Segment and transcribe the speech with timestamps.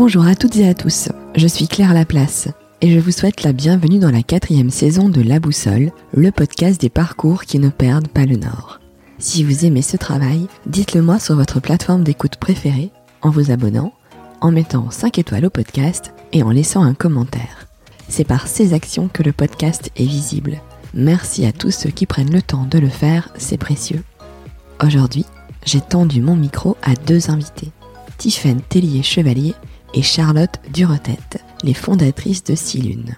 [0.00, 2.46] Bonjour à toutes et à tous, je suis Claire Laplace
[2.80, 6.80] et je vous souhaite la bienvenue dans la quatrième saison de La Boussole, le podcast
[6.80, 8.78] des parcours qui ne perdent pas le nord.
[9.18, 12.92] Si vous aimez ce travail, dites-le moi sur votre plateforme d'écoute préférée,
[13.22, 13.92] en vous abonnant,
[14.40, 17.66] en mettant 5 étoiles au podcast et en laissant un commentaire.
[18.08, 20.60] C'est par ces actions que le podcast est visible.
[20.94, 24.04] Merci à tous ceux qui prennent le temps de le faire, c'est précieux.
[24.80, 25.26] Aujourd'hui,
[25.66, 27.72] j'ai tendu mon micro à deux invités,
[28.16, 29.56] Tiffaine Tellier-Chevalier
[29.94, 33.16] et Charlotte Durotette, les fondatrices de Silune.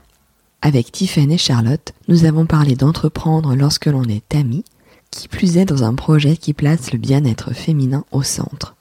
[0.63, 4.65] Avec Tiffaine et Charlotte, nous avons parlé d'entreprendre lorsque l'on est amis,
[5.11, 8.77] qui plus est dans un projet qui place le bien-être féminin au centre.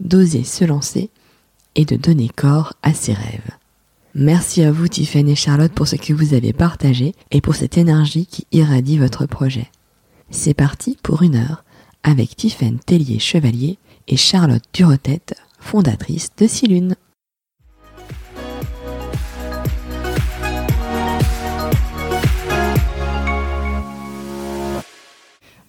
[0.00, 1.10] D'oser se lancer
[1.74, 3.50] et de donner corps à ses rêves.
[4.14, 7.78] Merci à vous Tiffaine et Charlotte pour ce que vous avez partagé et pour cette
[7.78, 9.70] énergie qui irradie votre projet.
[10.30, 11.64] C'est parti pour une heure
[12.02, 16.96] avec Tiffaine Tellier-Chevalier et Charlotte Durotette, fondatrice de Silune.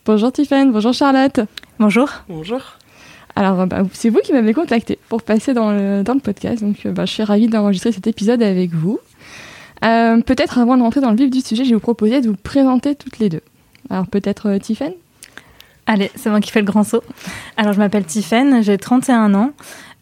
[0.05, 1.41] Bonjour Tiffaine, bonjour Charlotte.
[1.79, 2.09] Bonjour.
[2.27, 2.59] Bonjour.
[3.35, 6.85] Alors, bah, c'est vous qui m'avez contacté pour passer dans le, dans le podcast, donc
[6.87, 8.99] euh, bah, je suis ravie d'enregistrer cet épisode avec vous.
[9.85, 12.29] Euh, peut-être avant de rentrer dans le vif du sujet, je vais vous proposer de
[12.29, 13.41] vous présenter toutes les deux.
[13.91, 14.93] Alors peut-être euh, Tiffaine
[15.85, 17.03] Allez, c'est moi qui fais le grand saut.
[17.57, 19.51] Alors je m'appelle Tiffaine, j'ai 31 ans.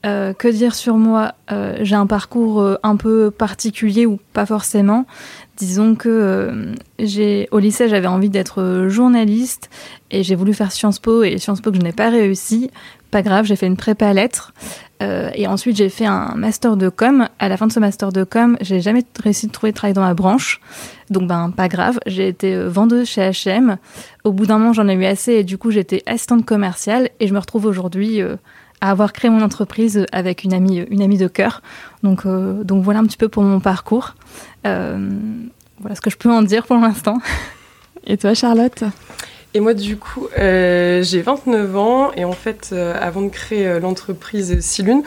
[0.05, 1.33] Euh, que dire sur moi?
[1.51, 5.05] Euh, J'ai un parcours un peu particulier ou pas forcément.
[5.59, 9.69] Disons que j'ai au lycée j'avais envie d'être journaliste
[10.09, 12.71] et j'ai voulu faire Sciences Po et Sciences Po que je n'ai pas réussi.
[13.11, 14.53] Pas grave, j'ai fait une prépa lettres
[15.01, 17.27] et ensuite j'ai fait un master de com.
[17.39, 19.93] À la fin de ce master de com, j'ai jamais réussi de trouver de travail
[19.93, 20.61] dans ma branche.
[21.09, 23.77] Donc ben pas grave, j'ai été vendeuse chez H&M.
[24.23, 27.27] Au bout d'un moment, j'en ai eu assez et du coup, j'étais assistante commerciale et
[27.27, 28.21] je me retrouve aujourd'hui
[28.81, 31.61] à avoir créé mon entreprise avec une amie, une amie de cœur.
[32.03, 34.15] Donc, euh, donc voilà un petit peu pour mon parcours.
[34.65, 35.09] Euh,
[35.79, 37.19] voilà ce que je peux en dire pour l'instant.
[38.07, 38.83] Et toi, Charlotte?
[39.55, 43.67] Et moi, du coup, euh, j'ai 29 ans et en fait, euh, avant de créer
[43.67, 45.01] euh, l'entreprise Silune,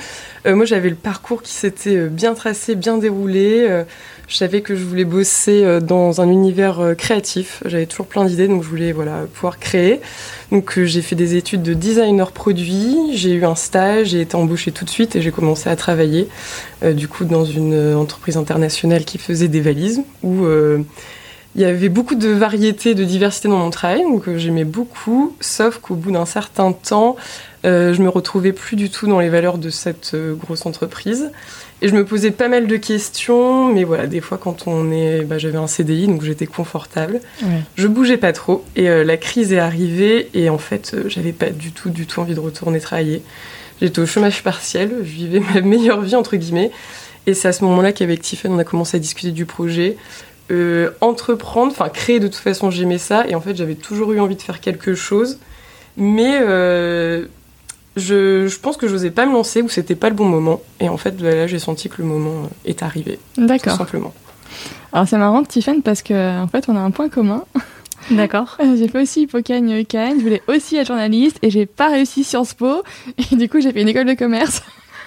[0.46, 3.84] euh, moi j'avais le parcours qui s'était bien tracé, bien déroulé.
[4.32, 7.62] Je savais que je voulais bosser dans un univers créatif.
[7.66, 10.00] J'avais toujours plein d'idées, donc je voulais voilà, pouvoir créer.
[10.50, 14.72] Donc j'ai fait des études de designer produit, j'ai eu un stage, j'ai été embauchée
[14.72, 16.28] tout de suite et j'ai commencé à travailler
[16.82, 20.46] du coup dans une entreprise internationale qui faisait des valises où
[21.54, 25.36] il y avait beaucoup de variété, de diversité dans mon travail, donc euh, j'aimais beaucoup,
[25.40, 27.16] sauf qu'au bout d'un certain temps,
[27.66, 31.30] euh, je me retrouvais plus du tout dans les valeurs de cette euh, grosse entreprise.
[31.82, 35.22] Et je me posais pas mal de questions, mais voilà, des fois quand on est,
[35.22, 37.20] bah, j'avais un CDI, donc j'étais confortable.
[37.42, 37.60] Ouais.
[37.74, 41.32] Je bougeais pas trop, et euh, la crise est arrivée, et en fait, euh, j'avais
[41.32, 43.22] pas du tout, du tout envie de retourner travailler.
[43.80, 46.70] J'étais au chômage partiel, je vivais ma meilleure vie entre guillemets,
[47.26, 49.96] et c'est à ce moment-là qu'avec Tiffany, on a commencé à discuter du projet
[50.52, 53.24] euh, entreprendre, enfin créer de toute façon, j'aimais ça.
[53.28, 55.38] Et en fait, j'avais toujours eu envie de faire quelque chose.
[55.96, 56.38] Mais
[57.96, 60.60] je, je, pense que je n'osais pas me lancer ou c'était pas le bon moment.
[60.80, 63.18] Et en fait, là, j'ai senti que le moment euh, est arrivé.
[63.36, 63.74] D'accord.
[63.74, 64.14] Tout simplement.
[64.92, 67.44] Alors, c'est marrant, Tiffany, parce qu'en en fait, on a un point commun.
[68.10, 68.58] D'accord.
[68.76, 72.54] J'ai fait aussi Hippocagne UCAN, je voulais aussi être journaliste et j'ai pas réussi Sciences
[72.54, 72.82] Po.
[73.32, 74.62] Et du coup, j'ai fait une école de commerce.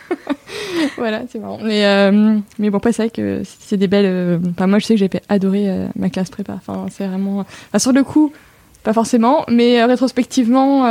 [0.97, 1.59] voilà, c'est marrant.
[1.63, 4.05] Mais, euh, mais bon, après, c'est vrai que c'est des belles.
[4.05, 6.53] Euh, enfin, moi, je sais que j'ai adoré euh, ma classe prépa.
[6.53, 7.39] Enfin, c'est vraiment.
[7.39, 8.31] Enfin, sur le coup,
[8.85, 10.83] pas forcément, mais rétrospectivement,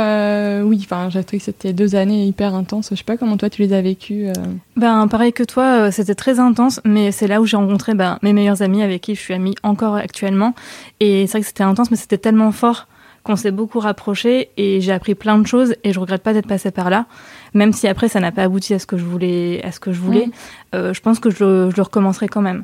[0.63, 0.81] oui.
[0.83, 2.89] Enfin, j'ai trouvé que c'était deux années hyper intenses.
[2.91, 4.27] Je sais pas comment toi, tu les as vécues.
[4.75, 8.33] Ben, pareil que toi, c'était très intense, mais c'est là où j'ai rencontré ben, mes
[8.33, 10.53] meilleurs amis avec qui je suis amie encore actuellement.
[10.99, 12.87] Et c'est vrai que c'était intense, mais c'était tellement fort
[13.23, 16.47] qu'on s'est beaucoup rapprochés et j'ai appris plein de choses et je regrette pas d'être
[16.47, 17.07] passée par là
[17.55, 19.91] même si après ça n'a pas abouti à ce que je voulais, à ce que
[19.91, 20.31] je voulais, mmh.
[20.75, 22.63] euh, je pense que je, je, le recommencerai quand même.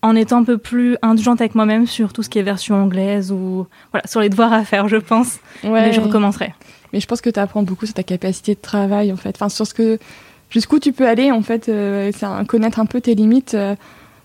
[0.00, 3.32] En étant un peu plus indulgente avec moi-même sur tout ce qui est version anglaise
[3.32, 5.38] ou voilà, sur les devoirs à faire, je pense.
[5.64, 5.70] Ouais.
[5.86, 6.54] Mais je recommencerai.
[6.92, 9.34] Mais je pense que tu apprends beaucoup sur ta capacité de travail, en fait.
[9.34, 9.98] Enfin, sur ce que.
[10.50, 13.54] Jusqu'où tu peux aller, en fait, euh, c'est un, connaître un peu tes limites.
[13.54, 13.74] Euh,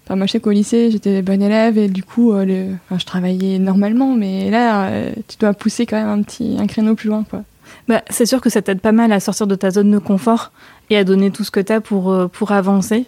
[0.05, 2.75] Enfin, moi, je sais qu'au lycée, j'étais bonne élève et du coup, euh, le...
[2.85, 6.67] enfin, je travaillais normalement, mais là, euh, tu dois pousser quand même un petit un
[6.67, 7.43] créneau plus loin, quoi.
[7.87, 10.51] Bah, c'est sûr que ça t'aide pas mal à sortir de ta zone de confort
[10.89, 13.05] et à donner tout ce que tu as pour, pour avancer.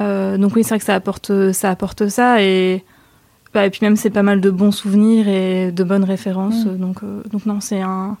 [0.00, 2.84] Euh, donc oui, c'est vrai que ça apporte ça, apporte ça et,
[3.52, 6.64] bah, et puis même c'est pas mal de bons souvenirs et de bonnes références.
[6.64, 6.76] Mmh.
[6.76, 8.16] Donc, euh, donc non, c'est un,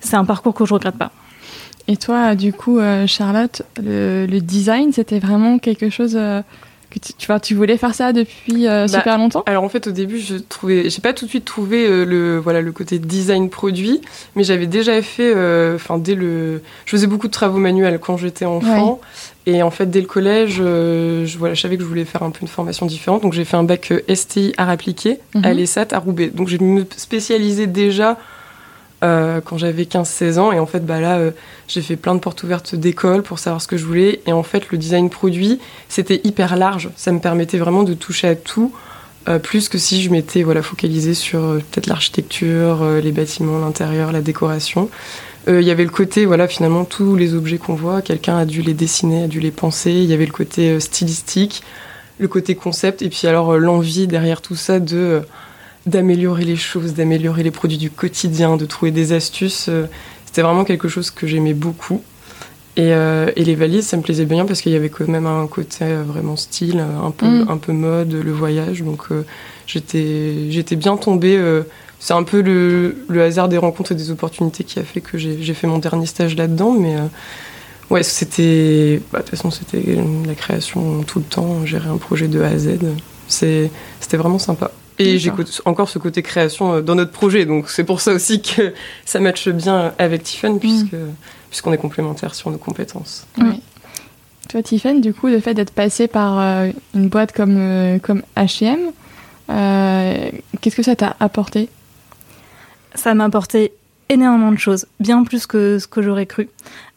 [0.00, 1.12] c'est un parcours que je regrette pas.
[1.88, 6.18] Et toi, du coup, Charlotte, le, le design, c'était vraiment quelque chose
[7.00, 9.42] que tu, tu, vois, tu voulais faire ça depuis euh, Bah, super longtemps?
[9.46, 12.38] Alors en fait au début je trouvais, j'ai pas tout de suite trouvé euh, le
[12.38, 14.00] voilà le côté design produit,
[14.34, 18.16] mais j'avais déjà fait, euh, enfin dès le, je faisais beaucoup de travaux manuels quand
[18.16, 19.00] j'étais enfant,
[19.46, 22.30] et en fait dès le collège, je voilà, je savais que je voulais faire un
[22.30, 25.56] peu une formation différente, donc j'ai fait un bac STI art appliqué à Mhm.
[25.58, 28.18] l'ESAT à Roubaix, donc j'ai me spécialisé déjà
[29.04, 31.30] euh, quand j'avais 15-16 ans, et en fait bah là euh,
[31.68, 34.42] j'ai fait plein de portes ouvertes d'école pour savoir ce que je voulais, et en
[34.42, 35.60] fait le design produit
[35.90, 38.72] c'était hyper large, ça me permettait vraiment de toucher à tout.
[39.28, 44.20] Euh, plus que si je m'étais voilà, focalisée sur peut-être l'architecture, les bâtiments, l'intérieur, la
[44.20, 44.88] décoration.
[45.48, 48.62] Il y avait le côté, voilà, finalement, tous les objets qu'on voit, quelqu'un a dû
[48.62, 49.90] les dessiner, a dû les penser.
[49.92, 51.62] Il y avait le côté stylistique,
[52.18, 55.22] le côté concept, et puis alors l'envie derrière tout ça de
[55.86, 59.66] d'améliorer les choses, d'améliorer les produits du quotidien, de trouver des astuces.
[59.68, 59.86] euh,
[60.24, 62.02] C'était vraiment quelque chose que j'aimais beaucoup.
[62.76, 65.26] Et, euh, et les valises, ça me plaisait bien parce qu'il y avait quand même
[65.26, 67.46] un côté euh, vraiment style, un peu, Mm.
[67.48, 68.82] un peu mode, le voyage.
[68.82, 69.22] Donc euh,
[69.66, 71.36] j'étais bien tombée.
[71.38, 71.62] euh,
[71.98, 75.16] c'est un peu le, le hasard des rencontres et des opportunités qui a fait que
[75.16, 76.72] j'ai fait mon dernier stage là-dedans.
[76.78, 76.96] Mais
[77.90, 79.00] ouais, c'était.
[79.12, 79.82] bah, De toute façon, c'était
[80.26, 82.78] la création tout le temps, gérer un projet de A à Z.
[83.28, 83.70] C'était
[84.18, 84.70] vraiment sympa.
[84.98, 85.44] Et D'accord.
[85.44, 87.44] co- encore ce côté création euh, dans notre projet.
[87.44, 88.72] Donc c'est pour ça aussi que
[89.04, 90.96] ça matche bien avec Tiffany, puisque
[91.50, 93.26] puisqu'on est complémentaires sur nos compétences.
[93.38, 93.60] Oui.
[94.48, 98.22] Toi, Tiffany, du coup, le fait d'être passé par euh, une boîte comme, euh, comme
[98.36, 98.78] H&M,
[99.50, 101.68] euh, qu'est-ce que ça t'a apporté?
[102.94, 103.72] Ça m'a apporté
[104.08, 106.48] énormément de choses, bien plus que ce que j'aurais cru.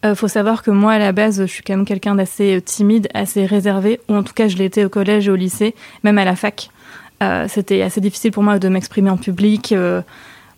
[0.05, 3.07] Euh, faut savoir que moi, à la base, je suis quand même quelqu'un d'assez timide,
[3.13, 5.73] assez réservé, ou en tout cas, je l'étais au collège et au lycée,
[6.03, 6.69] même à la fac.
[7.21, 9.71] Euh, C'était assez difficile pour moi de m'exprimer en public.
[9.71, 10.01] euh,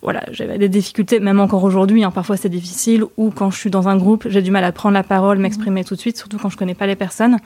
[0.02, 3.70] voilà, j'avais des difficultés, même encore aujourd'hui, hein, parfois c'est difficile, ou quand je suis
[3.70, 6.40] dans un groupe, j'ai du mal à prendre la parole, m'exprimer tout de suite, surtout
[6.40, 7.38] quand je connais pas les personnes.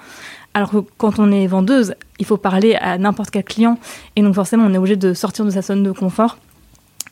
[0.54, 3.78] Alors que quand on est vendeuse, il faut parler à n'importe quel client,
[4.16, 6.38] et donc forcément on est obligé de sortir de sa zone de confort.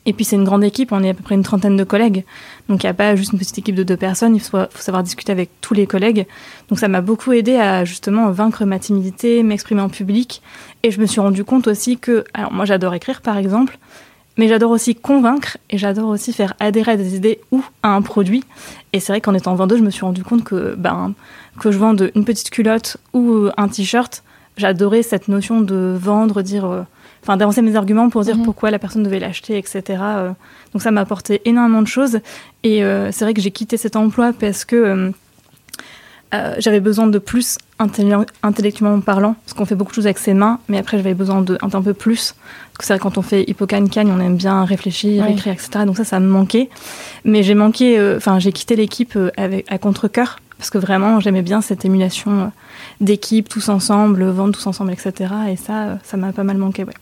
[0.06, 2.24] Et puis c'est une grande équipe, on est à peu près une trentaine de collègues,
[2.68, 5.02] donc il n'y a pas juste une petite équipe de deux personnes, il faut, savoir
[5.02, 6.26] discuter avec tous les collègues.
[6.68, 10.42] Donc ça m'a beaucoup aidé à justement vaincre ma timidité, m'exprimer en public,
[10.82, 13.78] et je me suis rendu compte aussi que, alors moi j'adore écrire par exemple,
[14.36, 18.02] mais j'adore aussi convaincre et j'adore aussi faire adhérer à des idées ou à un
[18.02, 18.44] produit.
[18.92, 21.14] Et c'est vrai qu'en étant vendeuse, je me suis rendu compte que, ben,
[21.60, 24.24] que je vende une petite culotte ou un t-shirt,
[24.56, 26.82] j'adorais cette notion de vendre, dire, euh,
[27.24, 28.44] enfin d'avancer mes arguments pour dire Mhm.
[28.44, 29.82] pourquoi la personne devait l'acheter, etc.
[29.88, 30.30] Euh,
[30.72, 32.20] Donc ça m'a apporté énormément de choses.
[32.62, 34.76] Et euh, c'est vrai que j'ai quitté cet emploi parce que
[36.34, 40.34] euh, j'avais besoin de plus intellectuellement parlant, parce qu'on fait beaucoup de choses avec ses
[40.34, 42.34] mains, mais après j'avais besoin de un, peu plus.
[42.72, 45.84] Parce que c'est vrai quand on fait hippocane cagne, on aime bien réfléchir, écrire, etc.
[45.86, 46.68] Donc ça, ça me manquait.
[47.24, 50.78] Mais j'ai manqué, euh, enfin j'ai quitté l'équipe euh, avec à contre cœur parce que
[50.78, 52.46] vraiment j'aimais bien cette émulation euh,
[53.00, 55.32] d'équipe, tous ensemble, vendre tous ensemble, etc.
[55.50, 56.84] Et ça, ça m'a pas mal manqué.
[56.84, 56.94] Ouais.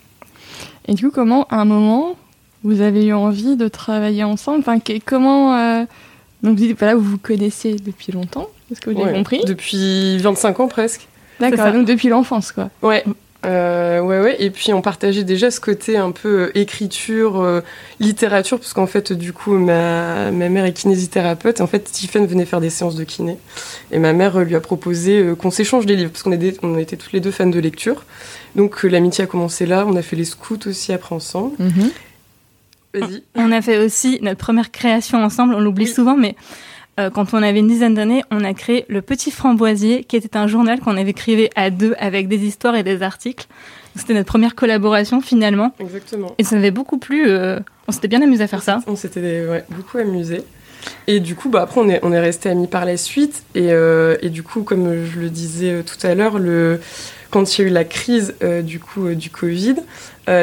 [0.89, 2.17] Et du coup, comment, à un moment,
[2.65, 4.61] vous avez eu envie de travailler ensemble?
[4.61, 5.55] Enfin, que- comment...
[5.57, 5.85] euh,
[6.43, 9.43] Donc, vous dites, voilà, vous vous connaissez depuis longtemps, est-ce que vous avez Ouais, compris?
[9.47, 11.07] Depuis 25 ans presque.
[11.41, 12.69] D'accord, donc depuis l'enfance, quoi.
[12.83, 13.05] Ouais.
[13.45, 14.37] Euh, ouais, ouais.
[14.39, 17.61] Et puis on partageait déjà ce côté un peu euh, écriture, euh,
[17.99, 21.59] littérature, parce qu'en fait, du coup, ma, ma mère est kinésithérapeute.
[21.59, 23.37] Et en fait, Tiffen venait faire des séances de kiné.
[23.91, 26.97] Et ma mère euh, lui a proposé qu'on s'échange des livres, parce qu'on on était
[26.97, 28.05] toutes les deux fans de lecture.
[28.55, 29.85] Donc l'amitié a commencé là.
[29.89, 31.57] On a fait les scouts aussi après ensemble.
[32.95, 33.23] Vas-y.
[33.35, 35.91] On a fait aussi notre première création ensemble, on l'oublie Oui.
[35.91, 36.37] souvent, mais
[37.01, 40.37] euh, quand on avait une dizaine d'années, on a créé Le Petit Framboisier, qui était
[40.37, 43.47] un journal qu'on avait écrivé à deux avec des histoires et des articles.
[43.97, 45.75] C'était notre première collaboration finalement.
[45.79, 46.35] Exactement.
[46.39, 47.29] Et ça m'avait beaucoup plu.
[47.29, 48.81] euh, on s'était bien amusé à faire ça.
[48.87, 50.45] On s'était ouais, beaucoup amusés.
[51.07, 53.43] Et du coup, bah, après, on est, on est resté amis par la suite.
[53.55, 56.81] Et, euh, et du coup, comme je le disais tout à l'heure, le,
[57.31, 59.77] quand il y a eu la crise euh, du, coup, euh, du Covid,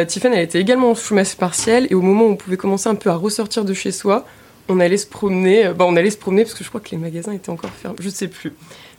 [0.08, 1.88] Tiffany, elle était également en chômage partiel.
[1.90, 4.26] Et au moment où on pouvait commencer un peu à ressortir de chez soi,
[4.70, 5.66] on allait se promener.
[5.68, 7.70] euh, Bah, on allait se promener parce que je crois que les magasins étaient encore
[7.72, 7.98] fermés.
[8.00, 8.54] Je sais plus.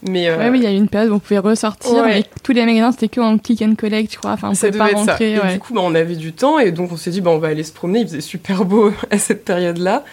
[0.08, 2.06] Mais euh, Ouais, oui, il y a eu une période où on pouvait ressortir, Ouais.
[2.20, 4.32] mais tous les magasins, c'était que en click and collect, je crois.
[4.32, 5.12] Enfin, on ça pouvait pas être ça.
[5.12, 5.32] rentrer.
[5.34, 5.52] Et ouais.
[5.54, 7.48] du coup, bah, on avait du temps et donc on s'est dit, bah, on va
[7.48, 8.00] aller se promener.
[8.00, 10.04] Il faisait super beau à cette période-là.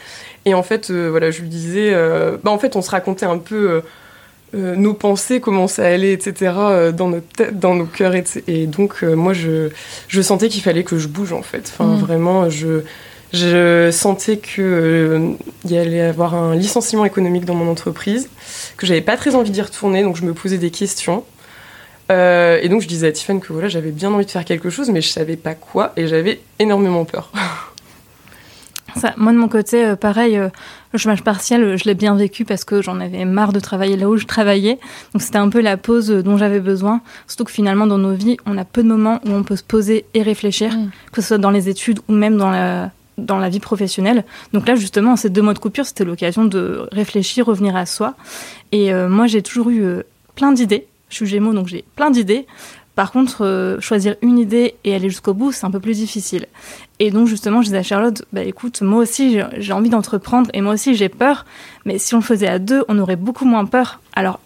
[0.46, 3.26] Et en fait, euh, voilà, je lui disais, euh, bah, en fait, on se racontait
[3.26, 3.82] un peu
[4.54, 6.54] nos pensées, comment ça allait, etc.,
[6.96, 8.16] dans notre tête, dans nos cœurs.
[8.16, 9.70] Et, et donc, moi, je,
[10.08, 11.70] je sentais qu'il fallait que je bouge, en fait.
[11.74, 11.98] Enfin, Mhm.
[12.00, 12.82] vraiment, je,
[13.34, 18.30] je sentais qu'il y allait avoir un licenciement économique dans mon entreprise,
[18.78, 21.24] que j'avais pas très envie d'y retourner, donc je me posais des questions.
[22.10, 24.70] Euh, et donc je disais à Tiffany que voilà, j'avais bien envie de faire quelque
[24.70, 27.32] chose, mais je savais pas quoi, et j'avais énormément peur.
[28.96, 30.50] Ça, moi de mon côté, euh, pareil, euh,
[30.94, 33.96] le chômage partiel, euh, je l'ai bien vécu parce que j'en avais marre de travailler
[33.96, 34.80] là où je travaillais.
[35.14, 37.02] Donc c'était un peu la pause euh, dont j'avais besoin.
[37.28, 39.64] Surtout que finalement dans nos vies, on a peu de moments où on peut se
[39.64, 40.90] poser et réfléchir, Mm.
[41.12, 44.24] que ce soit dans les études ou même dans la dans la vie professionnelle.
[44.54, 48.14] Donc là justement, ces deux mois de coupure, c'était l'occasion de réfléchir, revenir à soi.
[48.72, 50.04] Et euh, moi, j'ai toujours eu euh,
[50.36, 50.88] plein d'idées.
[51.10, 52.46] Je suis Gémeaux, donc j'ai plein d'idées.
[52.96, 56.48] Par contre, euh, choisir une idée et aller jusqu'au bout, c'est un peu plus difficile.
[57.00, 60.62] Et donc, justement, je disais à Charlotte, bah écoute, moi aussi, j'ai- envie d'entreprendre et
[60.62, 61.46] moi aussi, j'ai peur.
[61.86, 64.00] Mais si on le faisait à deux, on aurait beaucoup moins peur.
[64.16, 64.40] Alors,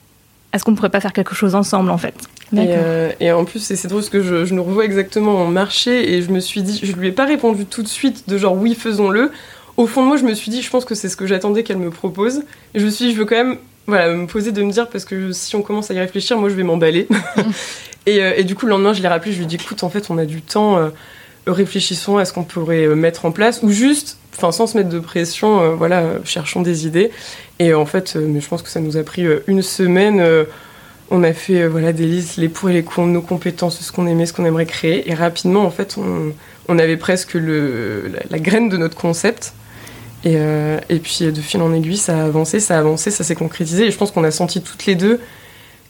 [0.54, 2.16] est-ce qu'on pourrait pas faire quelque chose ensemble, en fait?
[2.54, 5.48] Et, euh, et en plus, c'est drôle parce que je, je nous revois exactement en
[5.48, 8.38] marché et je me suis dit, je lui ai pas répondu tout de suite de
[8.38, 9.32] genre oui, faisons-le.
[9.78, 11.64] Au fond de moi, je me suis dit, je pense que c'est ce que j'attendais
[11.64, 12.44] qu'elle me propose.
[12.74, 14.90] Et je me suis dit, je veux quand même voilà, me poser de me dire
[14.90, 17.08] parce que si on commence à y réfléchir, moi je vais m'emballer.
[18.06, 19.84] et, euh, et du coup, le lendemain, je l'ai rappelé, je lui ai dit, écoute,
[19.84, 20.90] en fait, on a du temps, euh,
[21.48, 25.00] réfléchissons à ce qu'on pourrait mettre en place ou juste, enfin, sans se mettre de
[25.00, 27.12] pression, euh, voilà, cherchons des idées.
[27.60, 30.24] Et en fait, euh, mais je pense que ça nous a pris euh, une semaine.
[31.12, 34.08] on a fait voilà, des listes, les pour et les contre, nos compétences, ce qu'on
[34.08, 35.10] aimait, ce qu'on aimerait créer.
[35.10, 36.34] Et rapidement, en fait, on,
[36.70, 39.54] on avait presque le, la, la graine de notre concept.
[40.24, 43.24] Et, euh, et puis, de fil en aiguille, ça a avancé, ça a avancé, ça
[43.24, 43.88] s'est concrétisé.
[43.88, 45.20] Et je pense qu'on a senti toutes les deux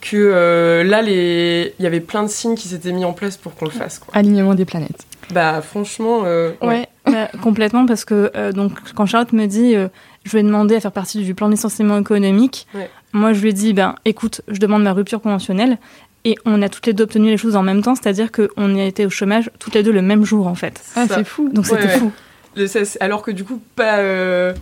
[0.01, 1.75] que euh, là, les...
[1.77, 4.00] il y avait plein de signes qui s'étaient mis en place pour qu'on le fasse.
[4.00, 4.12] Quoi.
[4.15, 5.05] Alignement des planètes.
[5.31, 6.67] Bah, franchement, euh, ouais.
[6.67, 6.88] Ouais.
[7.12, 9.88] Bah, Complètement, parce que euh, donc, quand Charlotte me dit euh,
[10.24, 12.89] je vais demander à faire partie du plan de licenciement économique, Ouais.
[13.13, 15.77] moi je lui ai dit ben, écoute, je demande ma rupture conventionnelle.
[16.24, 18.84] Et on a toutes les deux obtenu les choses en même temps, c'est-à-dire qu'on a
[18.84, 20.80] été au chômage toutes les deux le même jour en fait.
[20.96, 21.50] Ah, c'est fou.
[21.51, 21.98] Donc Ouais, c'était ouais.
[22.00, 22.12] fou.
[22.56, 24.53] Le- alors que du coup, pas euh,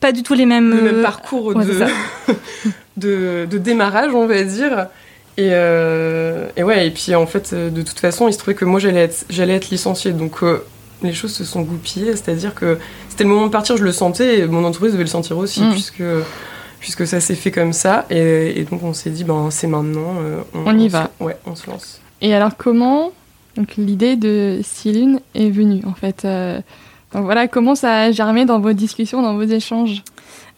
[0.00, 0.70] Pas du tout les mêmes.
[0.74, 1.84] le même parcours ouais, de,
[2.96, 4.86] de, de démarrage, on va dire.
[5.36, 8.64] Et, euh, et ouais, et puis en fait, de toute façon, il se trouvait que
[8.64, 10.12] moi j'allais être, j'allais être licenciée.
[10.12, 10.64] Donc euh,
[11.02, 12.78] les choses se sont goupillées, c'est-à-dire que
[13.08, 15.62] c'était le moment de partir, je le sentais, et mon entreprise devait le sentir aussi,
[15.62, 15.70] Mm.
[15.72, 16.02] puisque,
[16.80, 18.06] puisque ça s'est fait comme ça.
[18.10, 20.16] Et, et donc on s'est dit, ben c'est maintenant.
[20.20, 21.10] euh, On y va.
[21.20, 22.00] ouais, on se lance.
[22.20, 23.10] Et alors, comment
[23.56, 26.58] donc, l'idée de Céline est venue, en fait euh,
[27.12, 30.02] Donc voilà, comment ça a germé dans vos discussions, dans vos échanges?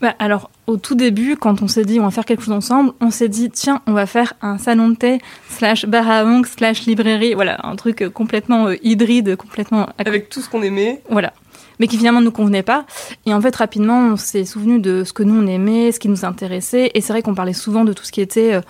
[0.00, 2.92] Bah, alors, au tout début, quand on s'est dit on va faire quelque chose ensemble,
[3.00, 6.48] on s'est dit tiens, on va faire un salon de thé slash bar à ongles
[6.48, 7.34] slash librairie.
[7.34, 11.02] Voilà, un truc euh, complètement euh, hybride, complètement Avec tout ce qu'on aimait.
[11.10, 11.32] Voilà.
[11.80, 12.86] Mais qui finalement ne nous convenait pas.
[13.26, 16.08] Et en fait, rapidement, on s'est souvenu de ce que nous on aimait, ce qui
[16.08, 16.90] nous intéressait.
[16.94, 18.60] Et c'est vrai qu'on parlait souvent de tout ce qui était euh,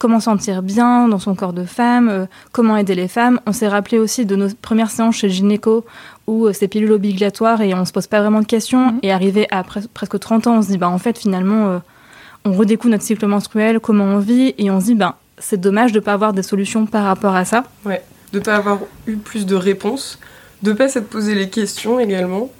[0.00, 3.40] comment sentir bien dans son corps de femme, euh, comment aider les femmes.
[3.46, 5.84] On s'est rappelé aussi de nos premières séances chez gynéco
[6.26, 8.92] où euh, c'est pilule obligatoire et on se pose pas vraiment de questions.
[8.92, 8.98] Mhm.
[9.02, 11.78] Et arrivé à pres- presque 30 ans, on se dit, bah en fait, finalement, euh,
[12.44, 15.92] on redécouvre notre cycle menstruel, comment on vit, et on se dit, ben c'est dommage
[15.92, 17.64] de pas avoir des solutions par rapport à ça.
[18.32, 20.18] de pas avoir eu plus de réponses,
[20.62, 22.50] de pas s'être posé les questions également.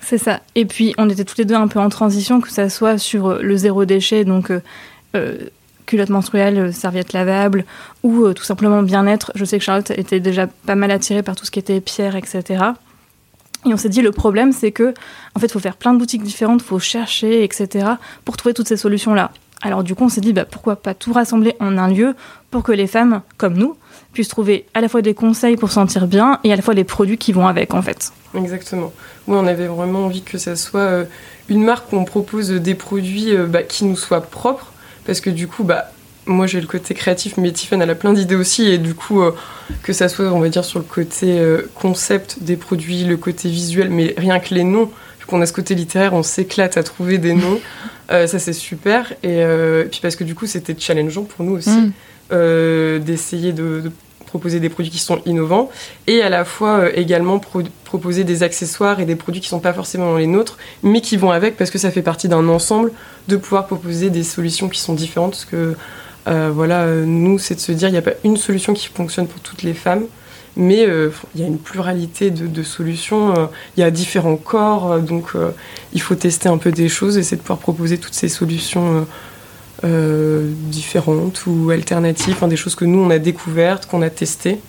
[0.00, 0.40] C'est ça.
[0.54, 3.28] Et puis, on était toutes les deux un peu en transition, que ça soit sur
[3.28, 5.38] euh, le zéro déchet, donc euh,
[5.86, 7.64] culotte menstruelle, serviette lavable,
[8.02, 9.32] ou euh, tout simplement bien-être.
[9.34, 12.16] Je sais que Charlotte était déjà pas mal attirée par tout ce qui était pierre,
[12.16, 12.42] etc.
[13.66, 14.94] Et on s'est dit, le problème, c'est que,
[15.34, 17.86] en fait, il faut faire plein de boutiques différentes, il faut chercher, etc.,
[18.24, 19.30] pour trouver toutes ces solutions-là.
[19.62, 22.14] Alors, du coup, on s'est dit, bah, pourquoi pas tout rassembler en un lieu
[22.50, 23.76] pour que les femmes, comme nous,
[24.12, 26.74] puissent trouver à la fois des conseils pour se sentir bien et à la fois
[26.74, 28.12] les produits qui vont avec, en fait.
[28.34, 28.92] Exactement.
[29.26, 31.04] Oui, on avait vraiment envie que ça soit euh,
[31.48, 34.72] une marque où on propose des produits euh, bah, qui nous soient propres,
[35.06, 35.90] parce que du coup, bah,
[36.26, 39.22] moi j'ai le côté créatif, mais Tiffany elle a plein d'idées aussi, et du coup,
[39.22, 39.32] euh,
[39.82, 43.48] que ça soit, on va dire, sur le côté euh, concept des produits, le côté
[43.48, 44.86] visuel, mais rien que les noms,
[45.20, 47.60] vu qu'on a ce côté littéraire, on s'éclate à trouver des noms,
[48.12, 49.42] Euh, ça c'est super, et
[49.90, 52.98] puis parce que du coup c'était challengeant pour nous aussi Mm.
[52.98, 53.90] d'essayer de, de
[54.26, 55.70] proposer des produits qui sont innovants
[56.06, 59.72] et à la fois également pro- proposer des accessoires et des produits qui sont pas
[59.72, 62.90] forcément les nôtres mais qui vont avec parce que ça fait partie d'un ensemble
[63.28, 65.74] de pouvoir proposer des solutions qui sont différentes parce que
[66.26, 68.86] euh, voilà euh, nous c'est de se dire il n'y a pas une solution qui
[68.86, 70.04] fonctionne pour toutes les femmes
[70.56, 75.00] mais euh, il y a une pluralité de, de solutions, il y a différents corps,
[75.00, 75.32] donc
[75.92, 79.04] il faut tester un peu des choses, essayer de pouvoir proposer toutes ces solutions
[79.82, 84.60] différentes ou alternatives, des choses que nous on a découvertes, qu'on a testées.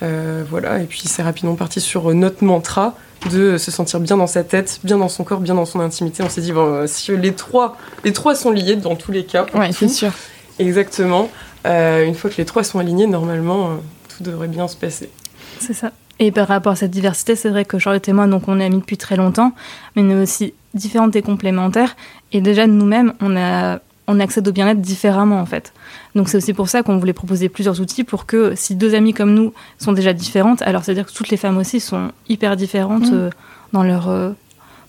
[0.00, 2.96] Voilà, et puis c'est rapidement parti sur notre mantra
[3.30, 6.24] de se sentir bien dans sa tête, bien dans son corps, bien dans son intimité.
[6.24, 9.46] On s'est dit, bon, si les trois, les trois sont liés dans tous les cas,
[9.54, 10.10] Ouais, c'est sûr.
[10.58, 11.30] Exactement,
[11.66, 13.74] euh, une fois que les trois sont alignés, normalement, euh,
[14.16, 15.10] tout devrait bien se passer.
[15.58, 15.92] C'est ça.
[16.18, 18.64] Et par rapport à cette diversité, c'est vrai que Charlotte et moi, donc on est
[18.64, 19.52] amis depuis très longtemps,
[19.94, 21.94] mais on est aussi différentes et complémentaires.
[22.32, 25.74] Et déjà, nous-mêmes, on, a, on accède au bien-être différemment, en fait.
[26.14, 29.12] Donc c'est aussi pour ça qu'on voulait proposer plusieurs outils pour que si deux amies
[29.12, 33.10] comme nous sont déjà différentes, alors c'est-à-dire que toutes les femmes aussi sont hyper différentes
[33.10, 33.14] Mm.
[33.14, 33.30] euh,
[33.72, 34.30] dans leur euh,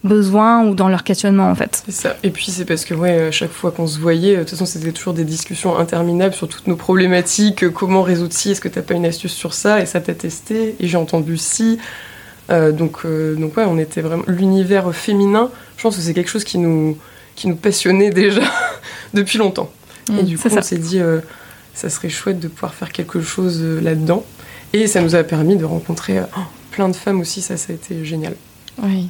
[0.07, 1.83] besoins ou dans leur questionnement en fait.
[1.85, 2.17] C'est ça.
[2.23, 4.65] Et puis c'est parce que ouais, à chaque fois qu'on se voyait, de toute façon
[4.65, 8.67] c'était toujours des discussions interminables sur toutes nos problématiques, euh, comment résoudre ci, est-ce que
[8.67, 11.79] t'as pas une astuce sur ça, et ça t'a testé, et j'ai entendu si.
[12.49, 15.51] Euh, donc, euh, donc ouais, on était vraiment l'univers féminin.
[15.75, 16.97] Je pense que c'est quelque chose qui nous
[17.37, 18.41] qui nous passionnait déjà
[19.13, 19.71] depuis longtemps.
[20.09, 20.57] et Mm, du coup, ça.
[20.57, 21.21] on s'est dit, euh,
[21.73, 24.25] ça serait chouette de pouvoir faire quelque chose euh, là-dedans.
[24.73, 27.41] Et ça nous a permis de rencontrer euh, oh, plein de femmes aussi.
[27.41, 28.35] Ça, ça a été génial.
[28.83, 29.07] Oui.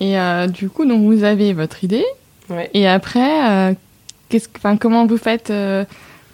[0.00, 2.04] Et euh, du coup, donc vous avez votre idée.
[2.50, 2.70] Ouais.
[2.74, 3.74] Et après, euh,
[4.28, 4.48] qu'est-ce
[4.80, 5.84] comment vous faites euh,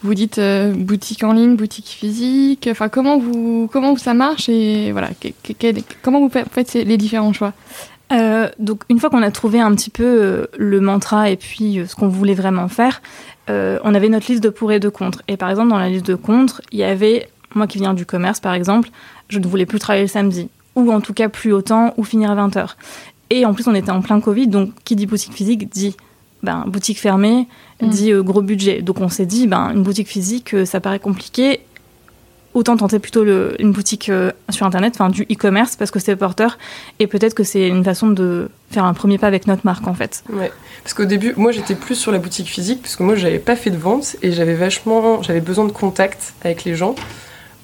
[0.03, 2.69] Vous dites euh, boutique en ligne, boutique physique.
[2.71, 6.75] Enfin, comment vous, comment ça marche et voilà, que- que- quel- comment vous fa- faites
[6.75, 7.53] les différents choix?
[8.11, 11.79] Euh, donc une fois qu'on a trouvé un petit peu euh, le mantra et puis
[11.81, 13.03] euh, ce qu'on voulait vraiment faire,
[13.50, 15.21] euh, on avait notre liste de pour et de contre.
[15.29, 18.07] Et par exemple dans la liste de contre, il y avait moi qui viens du
[18.07, 18.88] commerce par exemple,
[19.29, 22.31] je ne voulais plus travailler le samedi ou en tout cas plus autant ou finir
[22.31, 22.77] à 20h.
[23.30, 25.97] Et en plus on était en plein Covid donc qui dit boutique physique dit
[26.42, 27.49] ben, boutique fermée,
[27.80, 27.88] Mm.
[27.90, 28.82] dit euh, gros budget.
[28.82, 31.61] Donc on s'est dit ben une boutique physique euh, ça paraît compliqué
[32.54, 36.16] autant tenter plutôt le, une boutique euh, sur internet, enfin du e-commerce parce que c'est
[36.16, 36.58] porteur
[36.99, 39.94] et peut-être que c'est une façon de faire un premier pas avec notre marque en
[39.94, 40.25] fait.
[40.32, 40.50] Ouais.
[40.82, 43.54] Parce qu'au début, moi j'étais plus sur la boutique physique, parce que moi j'avais pas
[43.54, 46.94] fait de vente et j'avais vachement, j'avais besoin de contact avec les gens.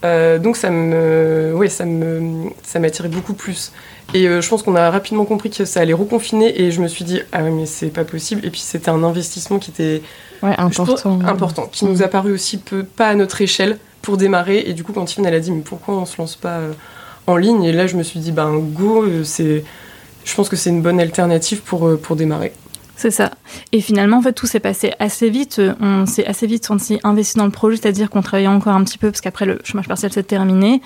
[0.02, 3.72] Donc ça me, ouais, ça me, ça m'attirait beaucoup plus.
[4.12, 6.88] Et euh, je pense qu'on a rapidement compris que ça allait reconfiner et je me
[6.88, 8.44] suis dit ah ouais, mais c'est pas possible.
[8.44, 10.02] Et puis c'était un investissement qui était
[10.42, 11.20] Ouais, important.
[11.26, 14.64] important, qui nous a paru aussi peu, pas à notre échelle pour démarrer.
[14.66, 16.72] Et du coup, quand Yvonne elle a dit, mais pourquoi on se lance pas euh,
[17.26, 17.64] en ligne?
[17.64, 19.64] Et là, je me suis dit, ben go, euh, c'est,
[20.24, 22.52] je pense que c'est une bonne alternative pour, pour démarrer.
[22.96, 23.30] C'est ça.
[23.72, 25.60] Et finalement, en fait, tout s'est passé assez vite.
[25.80, 28.98] On s'est assez vite senti investi dans le projet, c'est-à-dire qu'on travaillait encore un petit
[28.98, 30.80] peu parce qu'après le chômage partiel s'est terminé.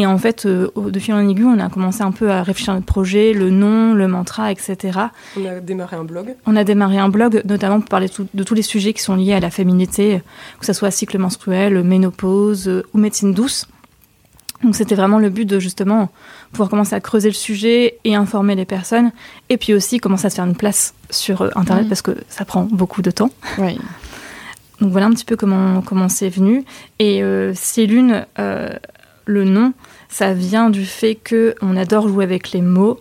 [0.00, 2.72] Et en fait, euh, de fil en aiguille, on a commencé un peu à réfléchir
[2.72, 4.96] à notre projet, le nom, le mantra, etc.
[5.36, 6.36] On a démarré un blog.
[6.46, 9.16] On a démarré un blog, notamment pour parler tout- de tous les sujets qui sont
[9.16, 10.22] liés à la féminité,
[10.60, 13.66] que ce soit cycle menstruel, ménopause euh, ou médecine douce.
[14.62, 16.10] Donc c'était vraiment le but de justement
[16.52, 19.10] pouvoir commencer à creuser le sujet et informer les personnes,
[19.48, 21.88] et puis aussi commencer à se faire une place sur euh, Internet Mhm.
[21.88, 23.30] parce que ça prend beaucoup de temps.
[24.80, 26.64] Donc voilà un petit peu comment comment c'est venu.
[27.00, 28.68] Et euh, Célune, euh,
[29.28, 29.72] le nom,
[30.08, 32.98] ça vient du fait que on adore jouer avec les mots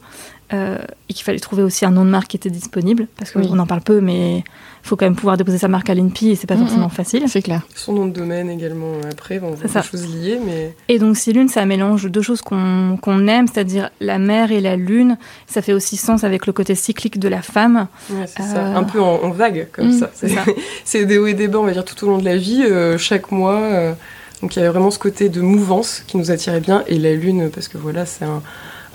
[0.54, 0.78] euh,
[1.10, 3.60] et qu'il fallait trouver aussi un nom de marque qui était disponible parce qu'on Oui.
[3.60, 6.36] en parle peu, mais il faut quand même pouvoir déposer sa marque à l'INPI et
[6.36, 7.24] c'est pas forcément facile.
[7.28, 7.62] C'est clair.
[7.76, 9.82] Son nom de domaine également euh, après, bon, C'est des ça.
[9.82, 14.20] choses liées, mais Et donc Célune, ça mélange deux choses qu'on qu'on aime, c'est-à-dire la
[14.20, 15.18] mer et la lune.
[15.48, 17.88] Ça fait aussi sens avec le côté cyclique de la femme.
[18.10, 20.12] ouais, c'est Euh, ça, un peu en, en vague comme Mm, ça.
[20.14, 20.44] c'est ça.
[20.86, 22.64] c'est des hauts et des bas, on va dire, tout au long de la vie,
[22.64, 23.60] euh, chaque mois.
[23.60, 23.94] euh,
[24.42, 26.84] donc il y avait vraiment ce côté de mouvance qui nous attirait bien.
[26.88, 28.42] Et la lune, parce que voilà, c'est un,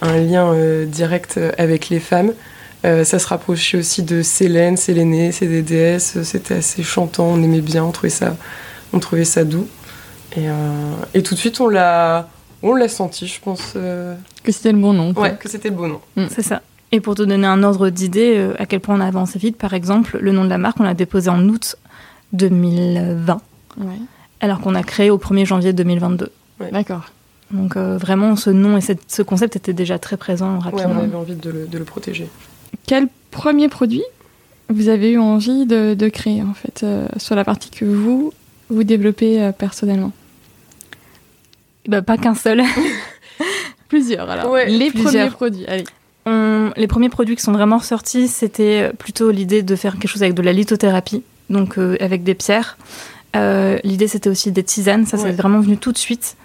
[0.00, 2.32] un lien euh, direct euh, avec les femmes.
[2.84, 6.16] Euh, ça se rapprochait aussi de Célène, Sélénée, c'est des déesses.
[6.16, 8.36] euh, C'était assez chantant, on aimait bien, on trouvait ça,
[8.92, 9.66] on trouvait ça doux.
[10.36, 10.52] Et, euh,
[11.14, 12.28] et tout de suite, on l'a,
[12.62, 15.12] on l'a senti, je pense, euh, Que c'était le bon nom.
[15.14, 15.24] quoi.
[15.24, 16.00] ouais, que c'était le beau nom.
[16.30, 16.62] C'est ça.
[16.90, 19.56] Et pour te donner un ordre d'idée, euh, à quel point on a avancé vite,
[19.56, 21.76] par exemple, le nom de la marque, on l'a déposé en août
[22.32, 23.40] 2020,
[23.78, 23.84] Ouais.
[24.42, 26.30] Alors qu'on a créé au 1er janvier 2022.
[26.70, 27.04] D'accord.
[27.50, 31.00] Donc euh, vraiment, ce nom et cette- ce concept étaient déjà très présents Ouais, rapidement.
[31.00, 32.28] on avait envie de le, de le protéger.
[32.86, 34.02] Quel premier produit
[34.68, 38.32] vous avez eu envie de, de créer en fait euh, sur la partie que vous
[38.70, 40.12] vous développez euh, personnellement?
[41.88, 42.62] Bah, pas qu'un seul.
[43.88, 44.50] Plusieurs alors.
[44.50, 45.10] Ouais, les plusieurs.
[45.10, 45.66] premiers produits.
[45.66, 45.84] Allez.
[46.26, 50.22] On- les premiers produits qui sont vraiment ressortis, c'était plutôt l'idée de faire quelque chose
[50.22, 52.78] avec de la lithothérapie, donc euh, avec des pierres.
[53.36, 55.22] Euh, l'idée, c'était aussi des tisanes, ça, Ouais.
[55.24, 56.36] c'est vraiment venu tout de suite.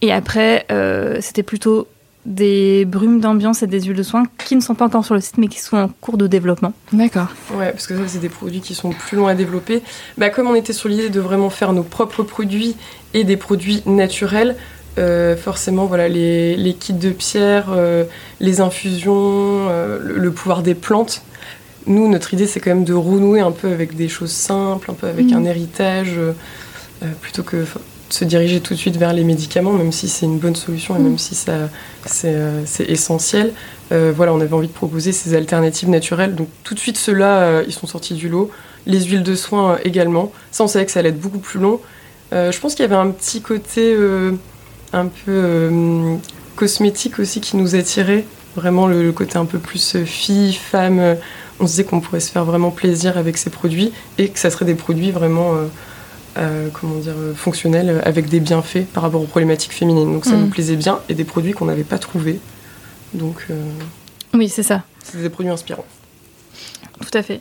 [0.00, 1.86] Et après, euh, c'était plutôt
[2.24, 5.20] des brumes d'ambiance et des huiles de soin qui ne sont pas encore sur le
[5.20, 6.72] site, mais qui sont en cours de développement.
[6.92, 7.28] D'accord.
[7.54, 9.82] Ouais, parce que ça, c'est des produits qui sont plus longs à développer.
[10.18, 12.76] Bah, comme on était sur l'idée de vraiment faire nos propres produits
[13.12, 14.56] et des produits naturels,
[14.98, 18.04] euh, forcément, voilà, les, les kits de pierre, euh,
[18.40, 21.22] les infusions, euh, le, le pouvoir des plantes.
[21.86, 24.94] Nous, notre idée, c'est quand même de renouer un peu avec des choses simples, un
[24.94, 25.36] peu avec Mhm.
[25.36, 26.32] un héritage, euh,
[27.02, 27.66] euh, plutôt que de
[28.10, 30.98] se diriger tout de suite vers les médicaments, même si c'est une bonne solution et
[30.98, 31.04] Mhm.
[31.04, 31.70] même si ça,
[32.06, 33.52] c'est, euh, essentiel.
[33.90, 36.34] Euh, voilà, on avait envie de proposer ces alternatives naturelles.
[36.34, 38.50] Donc tout de suite, ceux-là, ils sont sortis du lot.
[38.86, 40.32] Les huiles de soin euh, également.
[40.50, 41.80] Ça, on savait que ça allait être beaucoup plus long.
[42.32, 43.94] Je pense qu'il y avait un petit côté
[44.94, 45.70] un peu
[46.56, 48.24] cosmétique aussi qui nous attirait.
[48.56, 51.16] Vraiment le, le côté un peu plus fille, femme.
[51.60, 54.50] On se disait qu'on pourrait se faire vraiment plaisir avec ces produits et que ça
[54.50, 55.54] serait des produits vraiment...
[55.54, 55.66] euh,
[56.38, 60.14] euh, comment dire, euh, fonctionnels avec des bienfaits par rapport aux problématiques féminines.
[60.14, 60.40] Donc ça Mm.
[60.40, 62.40] nous plaisait bien et des produits qu'on n'avait pas trouvés.
[63.12, 63.46] Donc
[64.32, 64.82] Oui, c'est ça.
[65.04, 65.84] c'est des produits inspirants.
[67.02, 67.40] Tout à fait.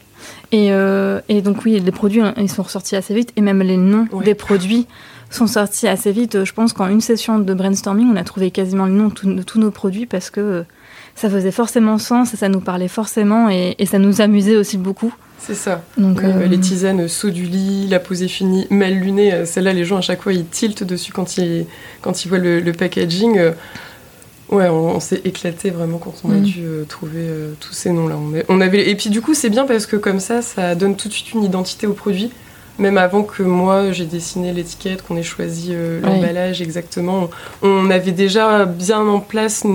[0.52, 0.71] Et,
[1.30, 4.36] et, donc oui, les produits, ils sont ressortis assez vite, et même les noms des
[4.36, 4.88] produits
[5.30, 6.43] sont sortis assez vite.
[6.43, 9.60] Je pense qu'en une session de brainstorming, on a trouvé quasiment le nom de tous
[9.60, 10.65] nos produits parce que
[11.15, 15.13] ça faisait forcément sens, ça nous parlait forcément et, ça nous amusait aussi beaucoup.
[15.39, 15.84] C'est ça.
[15.97, 19.74] Donc, euh, Les tisanes saut du lit, la pose est finie, mal lunée, euh, celle-là,
[19.74, 21.65] les gens à chaque fois ils tiltent dessus quand ils,
[22.02, 23.38] quand ils voient le, packaging.
[23.38, 23.52] Euh,
[24.50, 26.41] ouais, on, s'est éclaté vraiment quand on a mm.
[26.41, 27.28] dû trouver
[27.60, 28.17] tous ces noms-là.
[28.17, 28.89] On, on, avait...
[28.89, 31.34] Et puis du coup, c'est bien parce que comme ça, ça donne tout de suite
[31.34, 32.32] une identité au produit
[32.80, 37.30] même avant que moi j'ai dessiné l'étiquette, qu'on ait choisi l'emballage exactement,
[37.62, 39.65] on avait déjà bien en place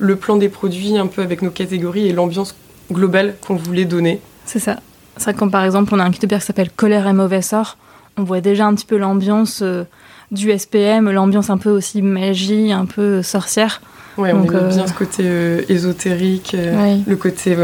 [0.00, 2.56] le plan des produits un peu avec nos catégories et l'ambiance
[2.90, 4.20] globale qu'on voulait donner.
[4.46, 4.80] C'est ça.
[5.16, 7.12] C'est vrai que par exemple on a un kit de bière qui s'appelle Colère et
[7.12, 7.76] mauvais sort,
[8.16, 9.84] on voit déjà un petit peu l'ambiance euh,
[10.30, 13.80] du SPM, l'ambiance un peu aussi magie, un peu sorcière.
[14.18, 17.56] Ouais, on aime euh, bien ce côté euh, ésotérique, le côté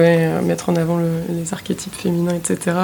[0.43, 2.77] mettre en avant les archétypes féminins, etc.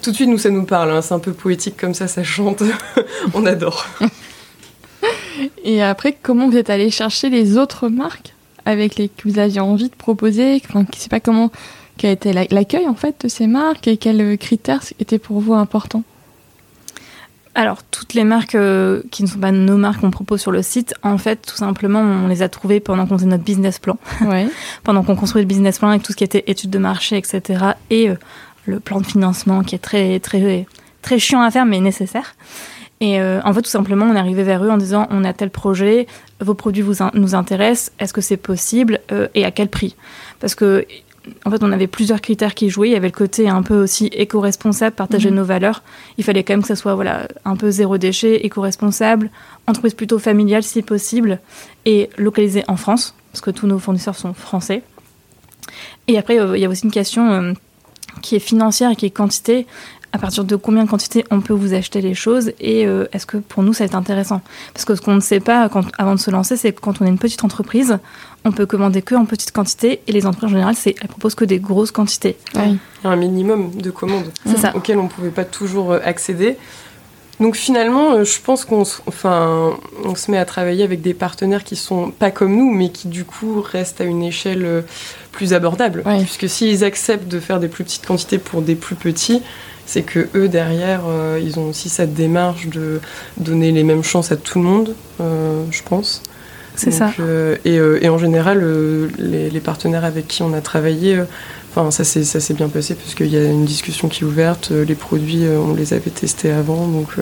[0.00, 0.90] Tout de suite, nous, ça nous parle.
[0.92, 1.02] Hein.
[1.02, 2.62] C'est un peu poétique comme ça, ça chante.
[3.34, 3.86] on adore.
[5.64, 8.34] Et après, comment vous êtes allé chercher les autres marques?
[8.64, 11.50] Avec les que vous aviez envie de proposer Enfin, je sais pas comment
[11.96, 16.02] quel était l'accueil en fait de ces marques et quels critères étaient pour vous importants?
[17.54, 20.62] Alors, toutes les marques euh, qui ne sont pas nos marques qu'on propose sur le
[20.62, 23.98] site, en fait, tout simplement, on les a trouvées pendant qu'on faisait notre business plan.
[24.20, 24.48] Ouais.
[24.84, 27.72] pendant qu'on construit le business plan avec tout ce qui était études de marché, etc.
[27.90, 28.14] Et euh,
[28.66, 30.66] le plan de financement qui est très, très,
[31.02, 32.34] très chiant à faire, mais nécessaire.
[33.00, 35.32] Et euh, en fait, tout simplement, on est arrivé vers eux en disant on a
[35.32, 36.06] tel projet,
[36.40, 39.96] vos produits vous nous intéressent, est-ce que c'est possible euh, et à quel prix?
[40.38, 40.86] Parce que
[41.44, 42.88] en fait, on avait plusieurs critères qui jouaient.
[42.88, 45.36] Il y avait le côté un peu aussi éco-responsable, partager mhm.
[45.36, 45.82] nos valeurs.
[46.18, 49.30] Il fallait quand même que ça soit voilà, un peu zéro déchet, éco-responsable,
[49.66, 51.38] entreprise plutôt familiale si possible,
[51.84, 54.82] et localisée en France, parce que tous nos fournisseurs sont français.
[56.08, 57.54] Et après, euh, il y a aussi une question
[58.22, 59.66] qui est financière et qui est quantité
[60.12, 63.26] à partir de combien de quantité on peut vous acheter les choses et euh, est-ce
[63.26, 64.40] que pour nous ça va être intéressant?
[64.74, 67.00] Parce que ce qu'on ne sait pas quand, avant de se lancer, c'est que quand
[67.00, 67.98] on est une petite entreprise,
[68.44, 71.34] on peut commander que en petite quantité et les entreprises en général, c'est, elles proposent
[71.34, 72.36] que des grosses quantités.
[72.54, 74.30] Il y a un minimum de commandes
[74.74, 76.56] auquel on ne pouvait pas toujours euh, accéder.
[77.38, 81.64] Donc finalement, euh, je pense qu'on enfin, on se met à travailler avec des partenaires
[81.64, 84.84] qui sont pas comme nous, mais qui du coup restent à une échelle
[85.30, 86.02] plus abordable.
[86.02, 89.42] Puisque s'ils acceptent de faire des plus petites quantités pour des plus petits,
[89.90, 93.00] c'est que eux derrière, euh, ils ont aussi cette démarche de
[93.38, 96.22] donner les mêmes chances à tout le monde, euh, je pense.
[96.76, 97.12] C'est ça.
[97.18, 98.64] Euh, et, en général,
[99.18, 101.20] les, partenaires avec qui on a travaillé,
[101.70, 104.70] enfin ça s'est bien passé puisqu'il y a une discussion qui est ouverte.
[104.70, 107.16] les produits, on les avait testés avant, donc.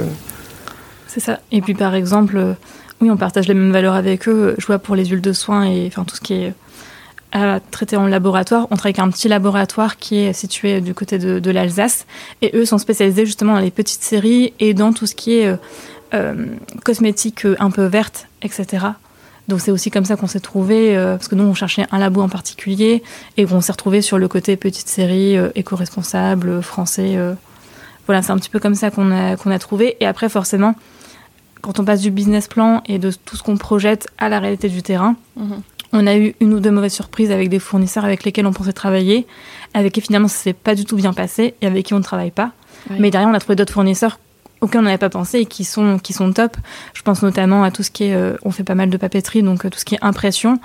[1.07, 1.41] C'est ça.
[1.51, 2.55] Et puis par exemple,
[3.01, 4.55] oui, on partage les mêmes valeurs avec eux.
[4.59, 6.53] Je vois pour les huiles de soins et enfin tout ce qui est
[7.33, 8.67] à traiter en laboratoire.
[8.71, 12.07] On travaille avec un petit laboratoire qui est situé du côté de, l'Alsace.
[12.43, 15.47] Et eux sont spécialisés justement dans les petites séries et dans tout ce qui est
[15.47, 15.57] euh,
[16.15, 16.47] euh
[16.85, 18.87] cosmétique euh, un peu verte, etc.
[19.49, 21.99] Donc c'est aussi comme ça qu'on s'est trouvé, euh, parce que nous on cherchait un
[21.99, 23.03] labo en particulier
[23.37, 27.19] et qu'on s'est retrouvé sur le côté petite série, éco-responsable, français.
[28.07, 29.97] voilà, c'est un petit peu comme ça qu'on a, qu'on a trouvé.
[30.01, 30.75] Et après forcément,
[31.63, 34.69] quand on passe du business plan et de tout ce qu'on projette à la réalité
[34.69, 35.63] du terrain, mhm.
[35.93, 38.73] On a eu une ou deux mauvaises surprises avec des fournisseurs avec lesquels on pensait
[38.73, 39.27] travailler,
[39.75, 42.03] avec qui finalement ça s'est pas du tout bien passé et avec qui on ne
[42.03, 42.53] travaille pas.
[42.99, 44.19] Mais derrière, on a trouvé d'autres fournisseurs
[44.61, 46.57] auxquels on n'avait pas pensé et qui sont, qui sont top.
[46.95, 48.15] Je pense notamment à tout ce qui est.
[48.15, 50.59] Euh, on fait pas mal de papeterie, donc euh, tout ce qui est impression.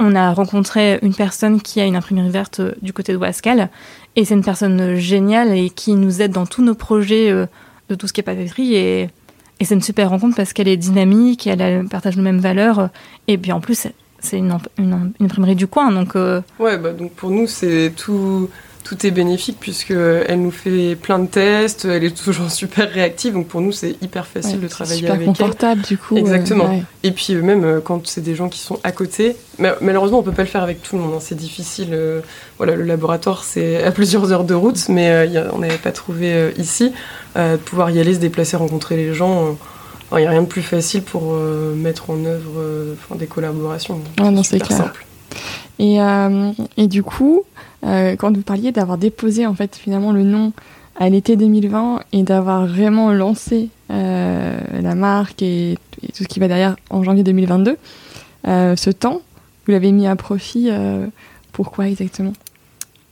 [0.00, 3.70] On a rencontré une personne qui a une imprimerie verte euh, du côté de Wascal.
[4.16, 8.06] Et c'est une personne géniale et qui nous aide dans tous nos projets de tout
[8.06, 8.74] ce qui est papeterie.
[8.76, 9.10] Et,
[9.58, 12.90] et c'est une super rencontre parce qu'elle est dynamique, elle partage nos mêmes valeurs.
[13.26, 13.88] Et puis en plus,
[14.24, 16.16] c'est une, une, imprimerie du coin, donc.
[16.16, 18.48] Euh, ouais, bah, donc pour nous c'est tout,
[18.82, 23.34] tout est bénéfique puisque elle nous fait plein de tests, elle est toujours super réactive,
[23.34, 25.26] donc pour nous c'est hyper facile de travailler avec elle.
[25.26, 26.16] confortable du coup.
[26.16, 26.82] Exactement.
[27.02, 30.22] Et puis euh, même euh, quand c'est des gens qui sont à côté, malheureusement on
[30.22, 31.96] peut pas le faire avec tout le monde, hein, c'est difficile.
[32.56, 36.92] voilà, le laboratoire c'est à plusieurs heures de route, mais on n'avait pas trouvé ici
[37.36, 39.56] de pouvoir y aller, se déplacer, rencontrer les gens
[40.18, 44.00] il n'y a rien de plus facile pour euh, mettre en œuvre euh, des collaborations.
[44.18, 45.06] Ah non, c'est simple.
[45.78, 47.42] Et, euh, et, du coup,
[47.82, 50.52] quand vous parliez d'avoir déposé en fait finalement le nom
[50.96, 55.76] à l'été 2020 et d'avoir vraiment lancé la marque et,
[56.16, 57.76] tout ce qui va derrière en janvier 2022,
[58.46, 59.20] ce temps,
[59.66, 60.70] vous l'avez mis à profit.
[61.52, 62.32] pourquoi exactement?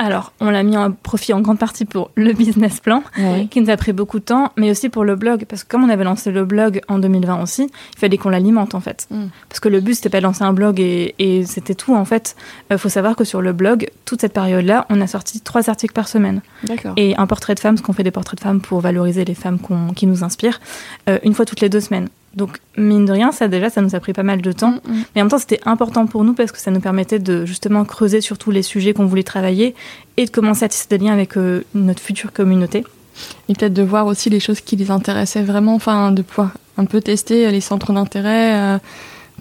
[0.05, 3.47] Alors, on l'a mis en profit en grande partie pour le business plan, Ouais.
[3.51, 5.85] qui nous a pris beaucoup de temps, mais aussi pour le blog, parce que comme
[5.85, 9.07] on avait lancé le blog en 2020 aussi, il fallait qu'on l'alimente en fait.
[9.11, 9.27] Mm.
[9.49, 12.05] Parce que le but, c'était pas de lancer un blog et, et c'était tout en
[12.05, 12.35] fait.
[12.71, 15.95] Il faut savoir que sur le blog, toute cette période-là, on a sorti trois articles
[15.95, 16.43] par semaine.
[16.65, 16.95] D'accord.
[16.97, 19.35] Et un portrait de femme, parce qu'on fait des portraits de femmes pour valoriser les
[19.35, 19.59] femmes
[19.95, 20.61] qui nous inspirent,
[21.09, 22.09] euh, une fois toutes les deux semaines.
[22.35, 24.71] Donc, mine de rien, ça déjà, ça nous a pris pas mal de temps.
[24.87, 25.05] Mm, mm.
[25.15, 27.85] Mais en même temps, c'était important pour nous parce que ça nous permettait de justement
[27.85, 29.75] creuser sur tous les sujets qu'on voulait travailler
[30.17, 32.85] et de commencer à tisser des liens avec euh, notre future communauté.
[33.49, 36.87] Et peut-être de voir aussi les choses qui les intéressaient vraiment, enfin de pouvoir un
[36.87, 38.79] peu tester les centres d'intérêt euh,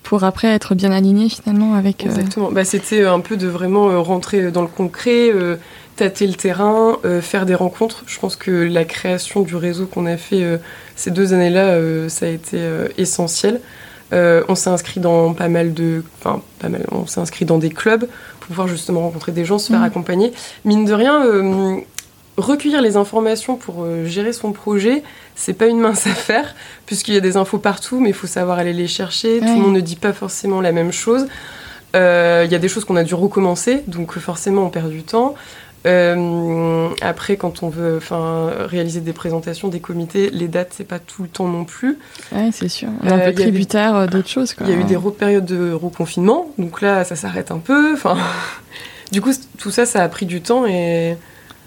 [0.03, 2.05] pour après être bien aligné finalement avec.
[2.05, 2.51] euh, Exactement.
[2.51, 5.55] Bah, c'était un peu de vraiment rentrer dans le concret, euh,
[5.95, 8.03] tâter le terrain, euh, faire des rencontres.
[8.07, 10.57] Je pense que la création du réseau qu'on a fait euh,
[10.95, 12.59] ces deux années-là, euh, ça a été
[12.97, 13.61] essentiel.
[14.13, 17.69] On s'est inscrit dans pas mal de, enfin pas mal, on s'est inscrit dans des
[17.69, 18.07] clubs
[18.39, 19.85] pour pouvoir justement rencontrer des gens, se faire Mhm.
[19.85, 20.33] accompagner.
[20.65, 21.23] Mine de rien,
[22.37, 25.03] recueillir les informations pour gérer son projet,
[25.35, 28.59] c'est pas une mince affaire puisqu'il y a des infos partout, mais il faut savoir
[28.59, 29.39] aller les chercher.
[29.39, 31.27] Tout le monde ne dit pas forcément la même chose.
[31.93, 31.99] Il
[32.51, 35.35] y a des choses qu'on a dû recommencer, donc forcément on perd du temps.
[35.85, 37.99] Euh, après, quand on veut
[38.67, 41.97] réaliser des présentations, des comités, les dates, c'est pas tout le temps non plus.
[42.31, 42.89] Ouais, c'est sûr.
[43.01, 44.55] On est Euh, un y a peu tributaire euh, d'autres choses.
[44.61, 47.93] Il y a eu des périodes de reconfinement, donc là, ça s'arrête un peu.
[47.93, 48.17] Enfin,
[49.11, 51.17] du coup, tout ça, ça a pris du temps et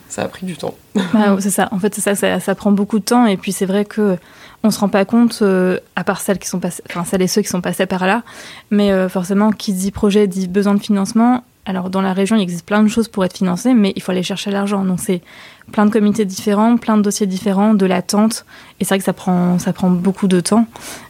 [0.09, 0.75] ça a pris du temps.
[0.95, 1.69] Bah, c'est ça.
[1.73, 2.39] En fait, c'est ça, ça.
[2.39, 3.27] ça prend beaucoup de temps.
[3.27, 4.17] Et puis, c'est vrai que
[4.65, 7.29] on se rend pas compte, euh, à part celles qui sont passées, enfin celles et
[7.29, 8.23] ceux qui sont passés par là.
[8.71, 11.45] Mais euh, forcément, qui dit projet dit besoin de financement.
[11.67, 14.13] Alors, dans la région, il existe plein de choses pour être financé, mais il faut
[14.13, 14.85] aller chercher l'argent.
[14.85, 15.23] Donc, c'est
[15.73, 18.45] plein de comités différents, plein de dossiers différents, de l'attente.
[18.81, 20.67] Et c'est vrai que ça prend, ça prend beaucoup de temps.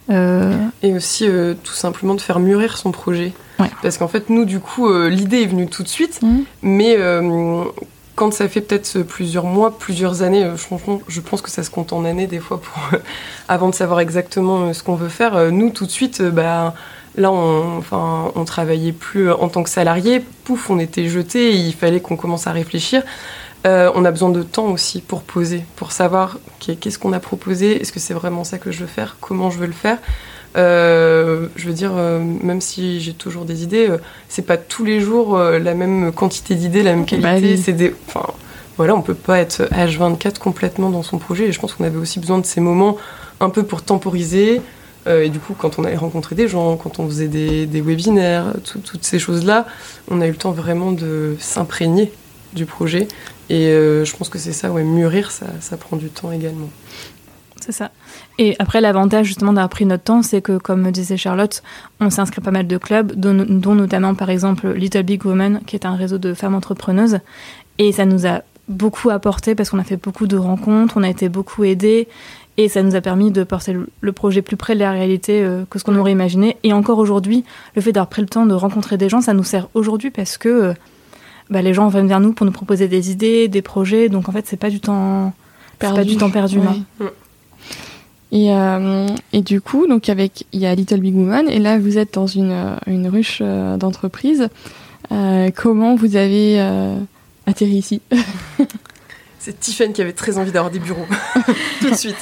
[0.09, 3.33] Euh, Et aussi, euh, tout simplement, de faire mûrir son projet.
[3.59, 3.69] Ouais.
[3.81, 6.45] Parce qu'en fait, nous, du coup, euh, l'idée est venue tout de suite, Mhm.
[6.61, 6.97] mais
[8.15, 10.49] quand ça fait peut-être plusieurs mois, plusieurs années,
[11.09, 12.81] je pense que ça se compte en années des fois pour,
[13.49, 15.51] avant de savoir exactement ce qu'on veut faire.
[15.51, 16.73] Nous, tout de suite, bah,
[17.17, 20.23] là, on, enfin, on travaillait plus en tant que salarié.
[20.43, 21.53] Pouf, on était jeté.
[21.53, 23.03] Il fallait qu'on commence à réfléchir.
[23.65, 27.81] Euh, on a besoin de temps aussi pour poser, pour savoir qu'est-ce qu'on a proposé,
[27.81, 29.97] est-ce que c'est vraiment ça que je veux faire, comment je veux le faire.
[30.55, 33.89] Euh, je veux dire, euh, même si j'ai toujours des idées,
[34.29, 37.27] c'est pas tous les jours la même quantité d'idées, la même qualité.
[37.27, 37.57] Bah oui.
[37.57, 38.27] C'est des, enfin,
[38.77, 41.47] voilà, on peut pas être H24 complètement dans son projet.
[41.47, 42.97] Et je pense qu'on avait aussi besoin de ces moments
[43.39, 44.61] un peu pour temporiser.
[45.07, 48.53] Euh, et du coup, quand on allait rencontrer des gens, quand on faisait des, webinaires,
[48.63, 49.67] tout- toutes ces choses-là,
[50.09, 52.11] on a eu le temps vraiment de s'imprégner
[52.53, 53.07] du projet.
[53.49, 56.69] Et euh, je pense que c'est ça, ouais, mûrir, ça, prend du temps également.
[57.61, 57.91] C'est ça.
[58.37, 61.63] Et après, l'avantage justement d'avoir pris notre temps, c'est que, comme disait Charlotte,
[61.99, 65.61] on s'est inscrit pas mal de clubs, dont, dont notamment par exemple Little Big Woman,
[65.65, 67.19] qui est un réseau de femmes entrepreneuses.
[67.77, 71.09] Et ça nous a beaucoup apporté parce qu'on a fait beaucoup de rencontres, on a
[71.09, 72.07] été beaucoup aidés.
[72.57, 75.65] Et ça nous a permis de porter le- projet plus près de la réalité euh,
[75.69, 76.55] que ce qu'on aurait imaginé.
[76.63, 77.43] Et encore aujourd'hui,
[77.75, 80.37] le fait d'avoir pris le temps de rencontrer des gens, ça nous sert aujourd'hui parce
[80.37, 80.73] que euh,
[81.49, 84.07] bah, les gens viennent vers nous pour nous proposer des idées, des projets.
[84.07, 85.33] Donc en fait, c'est pas du temps
[85.81, 86.59] c'est pas du temps perdu.
[86.59, 86.81] non.
[87.01, 87.07] Ouais.
[88.31, 91.77] Et, euh, et du coup, donc avec il y a Little Big Woman et là
[91.77, 94.47] vous êtes dans une, une ruche euh, d'entreprise.
[95.11, 96.95] Euh, comment vous avez euh,
[97.45, 98.01] atterri ici?
[99.45, 101.05] C'est Tiffany qui avait très envie d'avoir des bureaux,
[101.79, 102.15] tout de suite.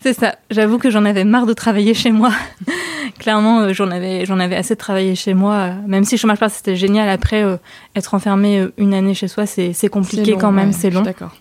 [0.00, 0.36] C'est ça.
[0.50, 2.30] J'avoue que j'en avais marre de travailler chez moi.
[3.18, 5.52] Clairement, euh, j'en avais, j'en avais assez de travailler chez moi.
[5.54, 7.58] euh, Même si chômage partiel c'était génial, après euh,
[7.94, 11.02] être enfermé une année chez soi, c'est, compliqué long, quand même, ouais, c'est je long.
[11.02, 11.36] D'accord.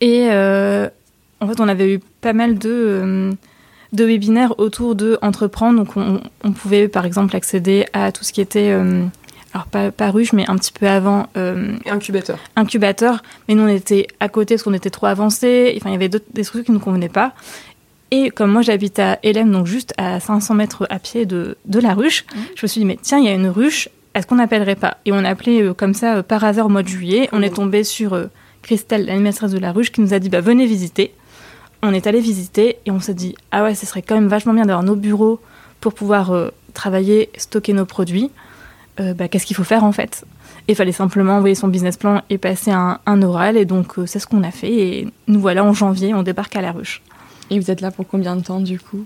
[0.00, 0.88] Et euh,
[1.42, 3.30] en fait, on avait eu pas mal de,
[3.92, 5.76] de webinaires autour de entreprendre.
[5.84, 9.04] Donc, on, on pouvait par exemple accéder à tout ce qui était, euh,
[9.54, 12.38] alors pas, pas ruche, mais un petit peu avant, euh, Incubateur.
[12.56, 15.72] incubateur, mais nous on était à côté parce qu'on était trop avancés.
[15.76, 17.32] Enfin, il y avait d'autres- des trucs qui ne nous convenaient pas.
[18.10, 21.78] Et comme moi j'habite à Hélène, donc juste à 500 mètres à pied de, de
[21.80, 22.42] la ruche, Mhm.
[22.56, 24.98] je me suis dit, mais tiens, il y a une ruche, est-ce qu'on n'appellerait pas
[25.06, 27.28] Et on a appelé euh, comme ça euh, par hasard au mois de juillet.
[27.32, 28.18] On est tombé sur
[28.62, 31.12] Christelle, l'animatrice de la ruche, qui nous a dit, bah venez visiter.
[31.82, 34.52] On est allé visiter et on s'est dit, ah ouais, ce serait quand même vachement
[34.54, 35.38] bien d'avoir nos bureaux
[35.80, 36.32] pour pouvoir
[36.72, 38.30] travailler, stocker nos produits.
[39.00, 40.24] Euh, bah, Qu'est-ce qu'il faut faire en fait?
[40.68, 43.56] Il fallait simplement envoyer son business plan et passer un, un oral.
[43.56, 44.72] Et donc, euh, c'est ce qu'on a fait.
[44.72, 47.02] Et nous voilà en janvier, on débarque à la ruche.
[47.50, 49.04] Et vous êtes là pour combien de temps du coup?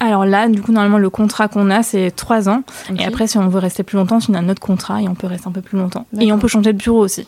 [0.00, 2.62] Alors là, du coup, normalement, le contrat qu'on a, c'est trois ans.
[2.98, 5.14] Et après, si on veut rester plus longtemps, on a un autre contrat et on
[5.14, 6.06] peut rester un peu plus longtemps.
[6.20, 7.26] Et on peut changer de bureau aussi.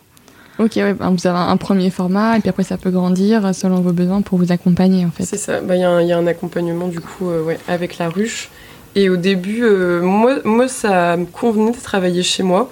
[0.58, 3.80] Ok, ouais, ben, vous avez un premier format et puis après ça peut grandir selon
[3.80, 5.22] vos besoins pour vous accompagner en fait.
[5.22, 5.60] C'est ça.
[5.60, 7.96] Bah, Il y, a un- il y a un accompagnement du coup euh, ouais, avec
[7.98, 8.50] la ruche.
[8.98, 12.68] Et au début, euh, moi, moi, ça me convenait de travailler chez moi.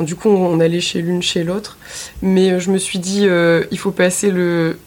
[0.00, 1.76] du coup, on allait chez l'une, chez l'autre.
[2.22, 4.78] Mais euh, je me suis dit, euh, il faut passer le,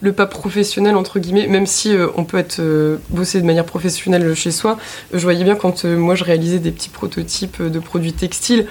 [0.00, 2.62] le pas professionnel, entre guillemets, même si euh, on peut être
[3.10, 4.78] bosser de manière professionnelle chez soi.
[5.12, 8.66] je voyais bien quand moi je réalisais des petits prototypes de produits textiles,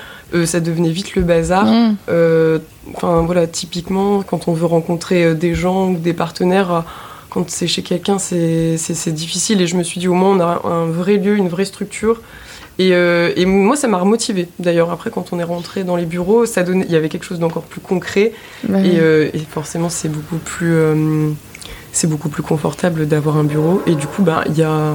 [0.45, 1.65] ça devenait vite le bazar.
[1.65, 1.97] Mmh.
[2.95, 6.83] Enfin voilà, typiquement, quand on veut rencontrer des gens ou des partenaires
[7.33, 9.61] quand c'est chez quelqu'un, c'est difficile.
[9.61, 12.21] Et je me suis dit, au moins, on a un vrai lieu, une vraie structure.
[12.79, 14.47] Euh, et, moi, ça m'a remotivé.
[14.59, 17.25] D'ailleurs, après, quand on est rentré dans les bureaux, ça donnait, il y avait quelque
[17.25, 18.33] chose d'encore plus concret.
[18.69, 21.31] Euh, et, forcément, c'est beaucoup plus, euh,
[21.91, 23.81] c'est beaucoup plus confortable d'avoir un bureau.
[23.87, 24.93] Et du coup, bah, il y a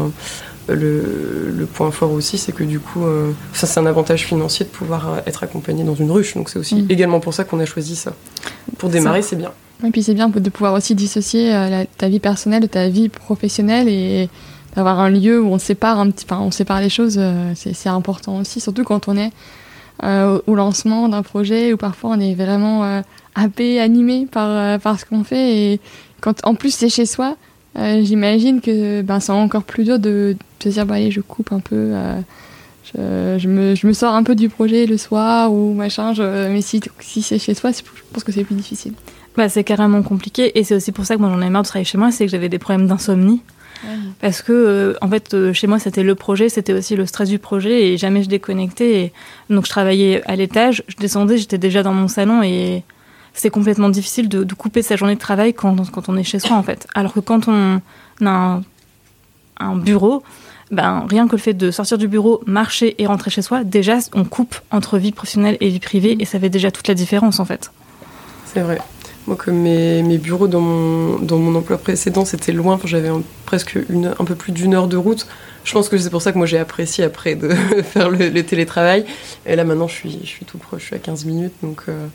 [0.68, 3.04] le, point fort aussi, c'est que du coup,
[3.52, 6.34] ça c'est un avantage financier de pouvoir être accompagné dans une ruche.
[6.34, 6.86] Donc c'est aussi mm.
[6.90, 8.14] également pour ça qu'on a choisi ça.
[8.78, 9.52] Pour démarrer, c'est bien.
[9.86, 11.52] Et puis c'est bien de pouvoir aussi dissocier
[11.98, 14.28] ta vie personnelle de ta vie professionnelle et
[14.78, 17.88] d'avoir un lieu où on sépare un petit, enfin, on sépare les choses, euh, c'est
[17.88, 19.32] important aussi, surtout quand on est
[20.04, 23.00] euh, au lancement d'un projet où parfois on est vraiment euh,
[23.34, 25.80] happé, animé par, par ce qu'on fait et
[26.20, 27.36] quand en plus c'est chez soi,
[27.76, 31.60] j'imagine que ben, c'est encore plus dur de, se dire bah, allez je coupe un
[31.60, 31.92] peu.
[32.84, 36.14] Je, je, me, je, me, sors un peu du projet le soir ou machin,
[36.48, 38.94] mais si, si c'est chez soi, je pense que c'est plus difficile.
[39.36, 41.68] Bah, c'est carrément compliqué et c'est aussi pour ça que moi j'en ai marre de
[41.68, 43.42] travailler chez moi, c'est que j'avais des problèmes d'insomnie.
[44.20, 47.28] Parce que, euh, en fait, euh, chez moi, c'était le projet, c'était aussi le stress
[47.28, 49.00] du projet et jamais je déconnectais.
[49.00, 49.12] Et
[49.50, 52.82] donc, je travaillais à l'étage, je descendais, j'étais déjà dans mon salon et
[53.34, 56.56] c'est complètement difficile de, couper sa journée de travail quand, quand, on est chez soi,
[56.56, 56.88] en fait.
[56.94, 57.80] Alors que quand on
[58.24, 58.60] a
[59.60, 60.24] un, bureau,
[60.70, 63.98] ben, rien que le fait de sortir du bureau, marcher et rentrer chez soi, déjà,
[64.14, 67.40] on coupe entre vie professionnelle et vie privée et ça fait déjà toute la différence,
[67.40, 67.70] en fait.
[68.46, 68.78] C'est vrai.
[69.26, 73.10] Moi, comme mes, mes bureaux dans mon, dans mon emploi précédent, c'était loin, j'avais
[73.44, 75.26] presque une, un peu plus d'une heure de route.
[75.64, 77.50] Je pense que c'est pour ça que moi j'ai apprécié après de
[77.82, 79.04] faire le, télétravail.
[79.44, 81.82] Et là maintenant, je suis, je suis tout proche, je suis à 15 minutes, donc
[81.88, 82.06] euh,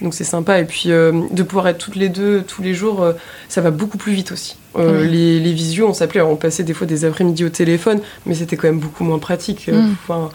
[0.00, 0.58] donc c'est sympa.
[0.58, 3.12] Et puis euh, de pouvoir être toutes les deux tous les jours, euh,
[3.48, 4.56] ça va beaucoup plus vite aussi.
[4.76, 8.56] les, les visios, on s'appelait, on passait des fois des après-midi au téléphone, mais c'était
[8.56, 9.68] quand même beaucoup moins pratique.
[9.68, 9.94] Mm.
[10.02, 10.30] Enfin,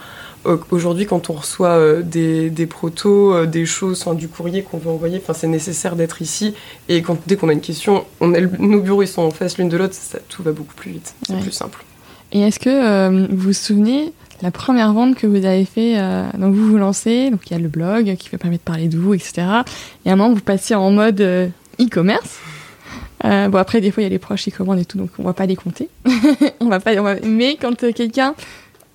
[0.70, 4.88] Aujourd'hui, quand on reçoit euh, des, des protos, euh, des choses, du courrier qu'on veut
[4.88, 6.54] envoyer, c'est nécessaire d'être ici.
[6.88, 9.58] Et quand, dès qu'on a une question, on a nos bureaux ils sont en face
[9.58, 9.94] l'une de l'autre,
[10.30, 11.14] tout va beaucoup plus vite.
[11.26, 11.84] C'est plus simple.
[12.32, 15.96] Et est-ce que euh, vous vous souvenez la première vente que vous avez fait
[16.38, 18.88] Donc vous vous lancez, donc il y a le blog qui vous permet de parler
[18.88, 19.42] de vous, etc.
[20.04, 21.20] Et à un moment, vous passez en mode
[21.80, 22.38] e-commerce.
[23.22, 25.22] bon après des fois il y a les proches qui commandent et tout donc on
[25.22, 25.88] va pas les compter
[26.60, 28.34] on va pas mais quand quelqu'un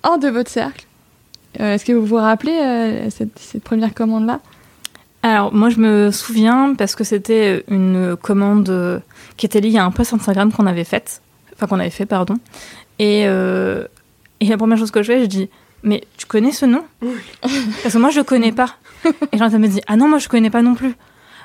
[0.02, 0.86] hors de votre cercle
[1.60, 4.40] euh, est-ce que vous vous rappelez euh, cette, première commande-là?
[5.22, 8.98] Alors moi je me souviens parce que c'était une commande euh,
[9.36, 11.20] qui était liée à un post Instagram qu'on avait fait,
[11.54, 12.34] enfin qu'on avait fait pardon.
[12.98, 13.26] Et,
[14.40, 15.50] et la première chose que je fais, je dis
[15.82, 16.84] mais tu connais ce nom?
[17.82, 18.76] Parce que moi je le connais pas.
[19.32, 20.94] Et Jonathan me dit ah non moi je connais pas non plus.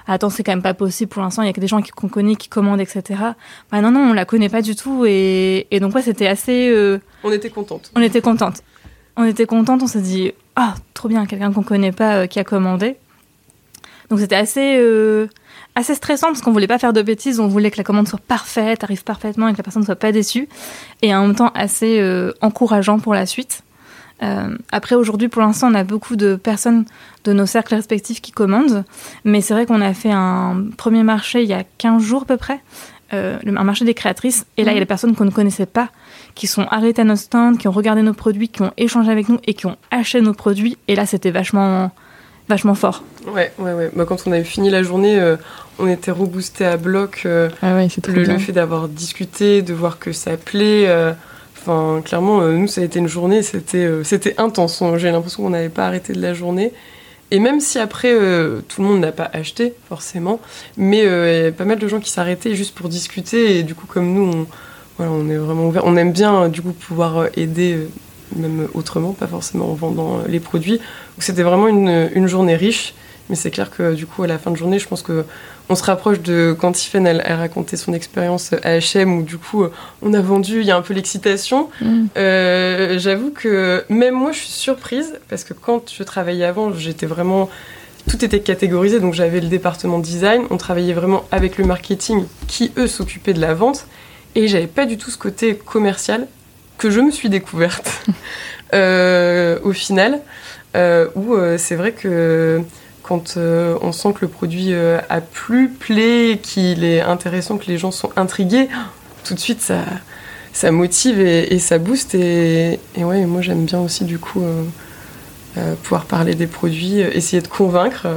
[0.08, 2.08] Attends c'est quand même pas possible pour l'instant il y a que des gens qu'on
[2.08, 3.20] connaît qui commandent etc.
[3.72, 7.00] Bah non non on la connaît pas du tout et, et donc ouais c'était assez.
[7.24, 7.92] On était contente.
[7.96, 8.64] On était contente
[9.18, 12.40] on était contente, on s'est dit ah trop bien, quelqu'un qu'on connaît pas euh, qui
[12.40, 12.98] a commandé.
[14.10, 15.28] Donc c'était assez euh,
[15.76, 18.20] assez stressant parce qu'on voulait pas faire de bêtises, on voulait que la commande soit
[18.20, 20.48] parfaite, arrive parfaitement et que la personne ne soit pas déçue,
[21.02, 23.64] et en même temps assez euh, encourageant pour la suite.
[24.72, 26.86] après aujourd'hui, pour l'instant, on a beaucoup de personnes
[27.24, 28.84] de nos cercles respectifs qui commandent,
[29.26, 32.26] mais c'est vrai qu'on a fait un premier marché il y a 15 jours à
[32.26, 32.60] peu près,
[33.12, 35.90] un marché des créatrices, et là il y a des personnes qu'on ne connaissait pas
[36.36, 39.30] qui sont arrêtés à notre stand, qui ont regardé nos produits, qui ont échangé avec
[39.30, 40.78] nous et qui ont acheté nos produits.
[40.88, 41.92] Et là, c'était vachement,
[42.52, 43.04] vachement fort.
[43.28, 43.90] Ouais, ouais, ouais.
[43.96, 45.38] Bah, quand on avait fini la journée, euh,
[45.80, 47.24] on était reboosté à bloc.
[47.26, 50.86] Euh, ah ouais, le, le, fait d'avoir discuté, de voir que ça plaît.
[50.88, 51.14] Euh,
[51.58, 54.84] enfin, clairement, nous, ça a été une journée, c'était c'était intense.
[54.98, 56.74] J'ai l'impression qu'on n'avait pas arrêté de la journée.
[57.34, 58.14] Et même si après,
[58.68, 60.42] tout le monde n'a pas acheté, forcément,
[60.76, 63.58] mais il y a pas mal de gens qui s'arrêtaient juste pour discuter.
[63.58, 64.48] Et du coup, comme nous, on
[65.00, 65.84] on est vraiment ouvert.
[65.86, 67.88] On aime bien du coup pouvoir aider
[68.36, 70.80] même autrement, pas forcément en vendant euh, les produits.
[71.20, 72.94] C'était vraiment une, journée riche,
[73.30, 75.26] mais c'est clair que du coup à la fin de journée, je pense que
[75.70, 79.38] on se rapproche de quand Tiffen elle, a raconté son expérience à H&M où du
[79.38, 79.64] coup
[80.02, 81.70] on a vendu, il y a un peu l'excitation.
[81.80, 82.08] Mm.
[82.98, 87.50] J'avoue que même moi je suis surprise parce que quand je travaillais avant, j'étais vraiment
[88.10, 92.72] tout était catégorisé, donc j'avais le département design, on travaillait vraiment avec le marketing qui
[92.78, 93.86] eux s'occupaient de la vente.
[94.36, 96.28] Et j'avais pas du tout ce côté commercial
[96.82, 98.04] que je me suis découverte
[98.74, 100.20] euh, au final,
[100.76, 102.62] euh, où euh, c'est vrai que
[103.04, 107.92] quand on sent que le produit a plu, plaît, qu'il est intéressant, que les gens
[107.92, 108.68] sont intrigués,
[109.24, 112.16] tout de suite ça, motive et, ça booste.
[112.16, 114.44] Et, moi j'aime bien aussi du coup
[115.84, 118.08] pouvoir parler des produits, essayer de convaincre.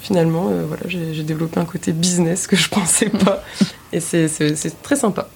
[0.00, 3.42] finalement, voilà, j'ai développé un côté business que je pensais pas.
[3.92, 5.28] et c'est très sympa.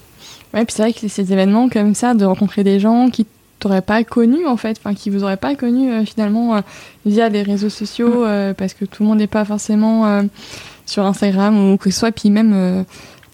[0.53, 3.25] Ouais, puis c'est vrai que ces événements comme ça, de rencontrer des gens qui
[3.59, 6.61] t'auraient pas connu en fait, enfin qui vous auraient pas connu euh, finalement euh,
[7.05, 8.27] via les réseaux sociaux, mm.
[8.27, 10.21] euh, parce que tout le monde n'est pas forcément
[10.85, 12.85] sur Instagram ou que ce soit, puis même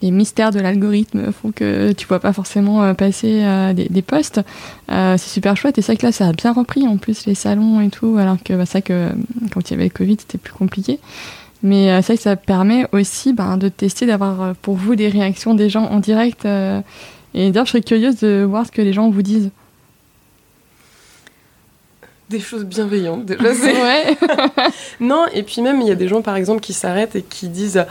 [0.01, 3.43] les mystères de l'algorithme font que tu vois pas forcément passer
[3.75, 4.41] des, des, posts.
[4.89, 7.35] c'est super chouette et c'est vrai que là ça a bien repris en plus les
[7.35, 9.09] salons et tout, alors que bah, ça que
[9.53, 10.99] quand il y avait le Covid c'était plus compliqué.
[11.63, 15.69] Mais vrai que ça permet aussi ben, de tester, d'avoir pour vous des réactions des
[15.69, 16.45] gens en direct.
[16.45, 16.81] et
[17.33, 19.49] d'ailleurs, je serais curieuse de voir ce que les gens vous disent
[22.33, 23.43] des choses bienveillantes déjà.
[23.53, 24.17] Ouais.
[24.99, 27.47] non, et puis même il y a des gens par exemple qui s'arrêtent et qui
[27.47, 27.85] disent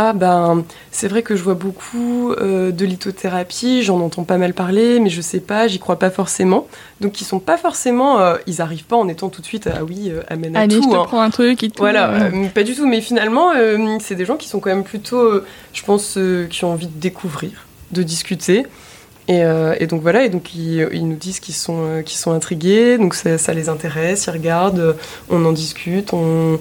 [0.00, 4.54] ah ben c'est vrai que je vois beaucoup euh, de lithothérapie, j'en entends pas mal
[4.54, 6.68] parler, mais je sais pas, j'y crois pas forcément.
[7.00, 9.82] Donc ils sont pas forcément, euh, ils arrivent pas en étant tout de suite ah
[9.82, 10.84] oui euh, amène à Allez, tout.
[10.84, 11.04] je te hein.
[11.04, 11.80] prends un truc et tout.
[11.80, 12.86] Voilà, pas du tout.
[12.86, 13.50] Mais finalement
[13.98, 15.40] c'est des gens qui sont quand même plutôt,
[15.72, 16.16] je pense,
[16.48, 18.66] qui ont envie de découvrir, de discuter.
[19.30, 23.14] Euh, et, donc voilà, et donc ils, nous disent qu'ils sont, euh, sont intrigués, donc
[23.14, 24.96] ça, les intéresse, ils regardent,
[25.28, 26.58] on en discute, on, euh,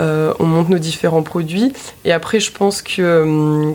[0.00, 1.72] on monte nos différents produits.
[2.04, 3.74] Et après, je pense que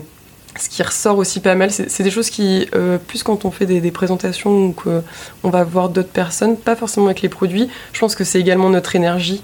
[0.58, 2.68] ce qui ressort aussi pas mal, c'est des choses qui,
[3.06, 7.22] plus quand on fait des, présentations ou qu'on va voir d'autres personnes, pas forcément avec
[7.22, 9.42] les produits, je pense que c'est également notre énergie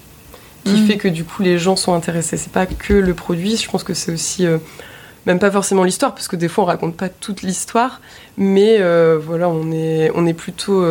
[0.64, 0.86] qui mmh.
[0.86, 2.36] fait que du coup les gens sont intéressés.
[2.36, 4.46] C'est pas que le produit, je pense que c'est aussi
[5.26, 8.00] même pas forcément l'histoire, parce que des fois on raconte pas toute l'histoire,
[8.36, 10.84] mais euh, voilà, on est, on est plutôt.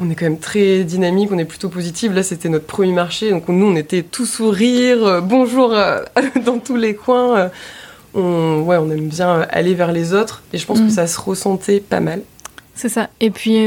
[0.00, 2.12] Euh, on est quand même très dynamique, on est plutôt positif.
[2.14, 5.70] Là, c'était notre premier marché, donc nous, on était tout sourire, euh, bonjour
[6.44, 7.50] dans tous les coins.
[8.14, 10.90] on, ouais, on aime bien aller vers les autres, et je pense que mm.
[10.90, 12.22] ça se ressentait pas mal.
[12.74, 13.10] C'est ça.
[13.20, 13.66] Et puis,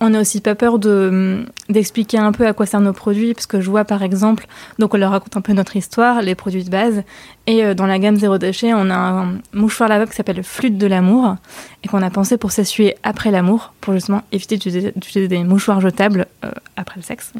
[0.00, 3.46] on n'a aussi pas peur de d'expliquer un peu à quoi servent nos produits, parce
[3.46, 4.46] que je vois par exemple,
[4.78, 7.02] donc on leur raconte un peu notre histoire, les produits de base,
[7.46, 10.42] et euh, dans la gamme zéro déchet, on a un mouchoir lavable qui s'appelle le
[10.42, 11.36] flûte de l'amour,
[11.84, 16.26] et qu'on a pensé pour s'essuyer après l'amour, pour justement éviter d'utiliser des mouchoirs jetables
[16.44, 17.32] euh, après le sexe.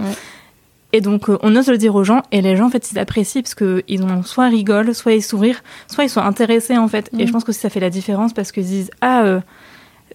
[0.92, 2.98] Et donc, euh, on ose le dire aux gens, et les gens, en fait, ils
[2.98, 7.10] apprécient parce qu'ils ont soit rigolent, soit ils sourient, soit ils sont intéressés, en fait.
[7.16, 9.40] Et je pense que ça fait la différence parce qu'ils disent Ah,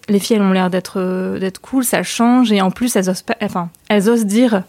[0.08, 3.10] les filles, elles ont l'air d'être euh, d'être cool, ça change, et en plus, elles
[3.10, 4.62] osent, pas, enfin, elles osent dire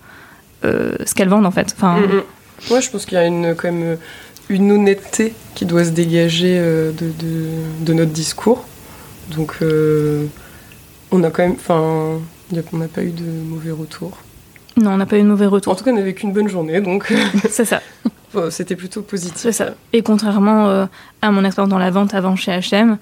[0.66, 1.74] euh, ce qu'elles vendent, en fait.
[1.76, 2.82] Enfin, mm, mm.
[2.82, 3.96] je pense qu'il y a une, quand même euh,
[4.50, 6.94] une honnêteté qui doit se dégager de,
[7.82, 8.66] de, notre discours.
[9.36, 9.58] Donc,
[11.12, 11.54] on a quand même.
[11.54, 12.20] Enfin,
[12.52, 14.18] on n'a pas eu de mauvais retours.
[14.78, 15.74] Non, on n'a pas eu de mauvais retours.
[15.74, 17.14] En tout cas, on a vécu une bonne journée, donc.
[17.50, 17.82] C'est ça.
[18.52, 19.38] C'était plutôt positif.
[19.38, 19.72] C'est ça.
[19.92, 20.88] Et contrairement
[21.22, 22.98] à mon expérience dans la vente avant chez H&M,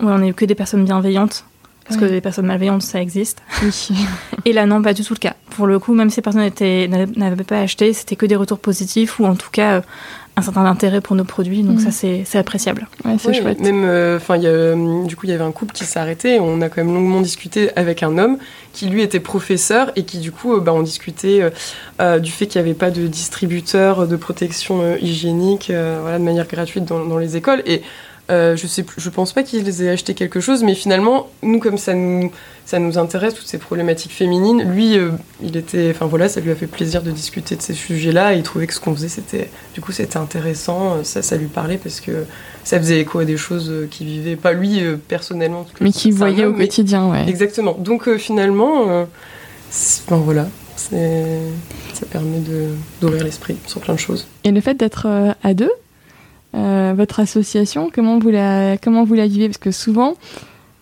[0.00, 1.44] on n'est que des personnes bienveillantes.
[1.90, 3.42] Parce que des personnes malveillantes, ça existe.
[4.44, 5.34] et là, non, pas du tout le cas.
[5.50, 6.48] Pour le coup, même si ces personnes
[7.16, 9.80] n'avaient pas acheté, c'était que des retours positifs ou en tout cas euh,
[10.36, 11.64] un certain intérêt pour nos produits.
[11.64, 12.24] Donc ça, mm.
[12.24, 12.86] c'est appréciable.
[13.04, 13.58] Ouais, c'est chouette.
[13.58, 16.38] Même, euh, enfin, euh, du coup, il y avait un couple qui s'est arrêté.
[16.38, 18.38] On a quand même longuement discuté avec un homme
[18.72, 21.50] qui lui était professeur et qui du coup, bah, on discutait
[22.20, 26.84] du fait qu'il n'y avait pas de distributeur de protection hygiénique, voilà, de manière gratuite
[26.84, 27.64] dans, dans les écoles.
[27.66, 27.82] Et
[28.30, 31.78] euh, je sais, je pense pas qu'ils aient acheté quelque chose, mais finalement, nous, comme
[31.78, 32.30] ça nous,
[32.64, 35.10] ça nous intéresse toutes ces problématiques féminines, lui, euh,
[35.42, 38.34] il était, enfin voilà, ça lui a fait plaisir de discuter de ces sujets-là.
[38.34, 40.96] Et il trouvait que ce qu'on faisait, c'était, du coup, c'était intéressant.
[40.96, 42.24] Euh, ça, ça lui parlait parce que
[42.62, 46.52] ça faisait écho à des choses qu'il vivait, pas lui personnellement, mais qu'il voyait au
[46.52, 47.28] quotidien, ouais.
[47.28, 47.76] Exactement.
[47.78, 49.06] Donc finalement,
[50.08, 52.38] ben voilà, ça permet
[53.00, 54.26] d'ouvrir l'esprit sur plein de choses.
[54.44, 55.70] Et le fait d'être à deux,
[56.52, 59.48] votre association, comment vous la, comment vous la vivez?
[59.48, 60.16] Parce que souvent,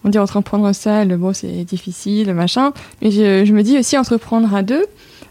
[0.05, 2.73] on dit entreprendre seul, bon, c'est difficile, machin.
[3.03, 4.87] Mais je, me dis aussi entreprendre à deux,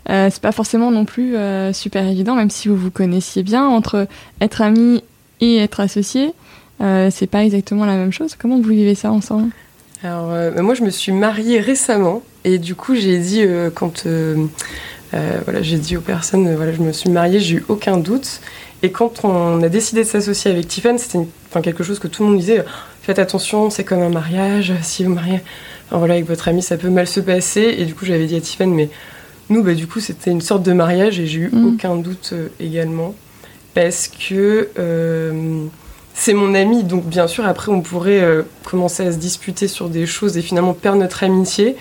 [0.10, 3.66] euh, c'est pas forcément non plus euh, super évident, même si vous vous connaissiez bien.
[3.66, 4.08] Entre
[4.42, 5.04] être ami
[5.40, 6.34] et être associé,
[6.82, 8.36] euh, c'est pas exactement la même chose.
[8.38, 9.52] Comment vous vivez ça ensemble?
[10.04, 10.28] Alors,
[10.62, 14.06] moi, je me suis mariée récemment et du coup, j'ai dit quand
[15.12, 18.42] voilà, j'ai dit aux personnes, voilà, je me suis mariée, j'ai eu aucun doute.
[18.84, 22.24] Et quand on a décidé de s'associer avec Tiffany, c'était enfin, quelque chose que tout
[22.24, 22.64] le monde disait
[23.02, 25.42] faites attention, c'est comme un mariage, si vous mariez
[25.92, 27.76] voilà, avec votre ami, ça peut mal se passer.
[27.78, 28.90] Et du coup, j'avais dit à Tiffany, mais
[29.50, 31.66] nous, bah, du coup, c'était une sorte de mariage et j'ai eu mm.
[31.66, 33.16] aucun doute euh, également.
[33.74, 35.66] Parce que euh,
[36.14, 39.88] c'est mon ami, donc bien sûr, après, on pourrait euh, commencer à se disputer sur
[39.88, 41.76] des choses et finalement perdre notre amitié.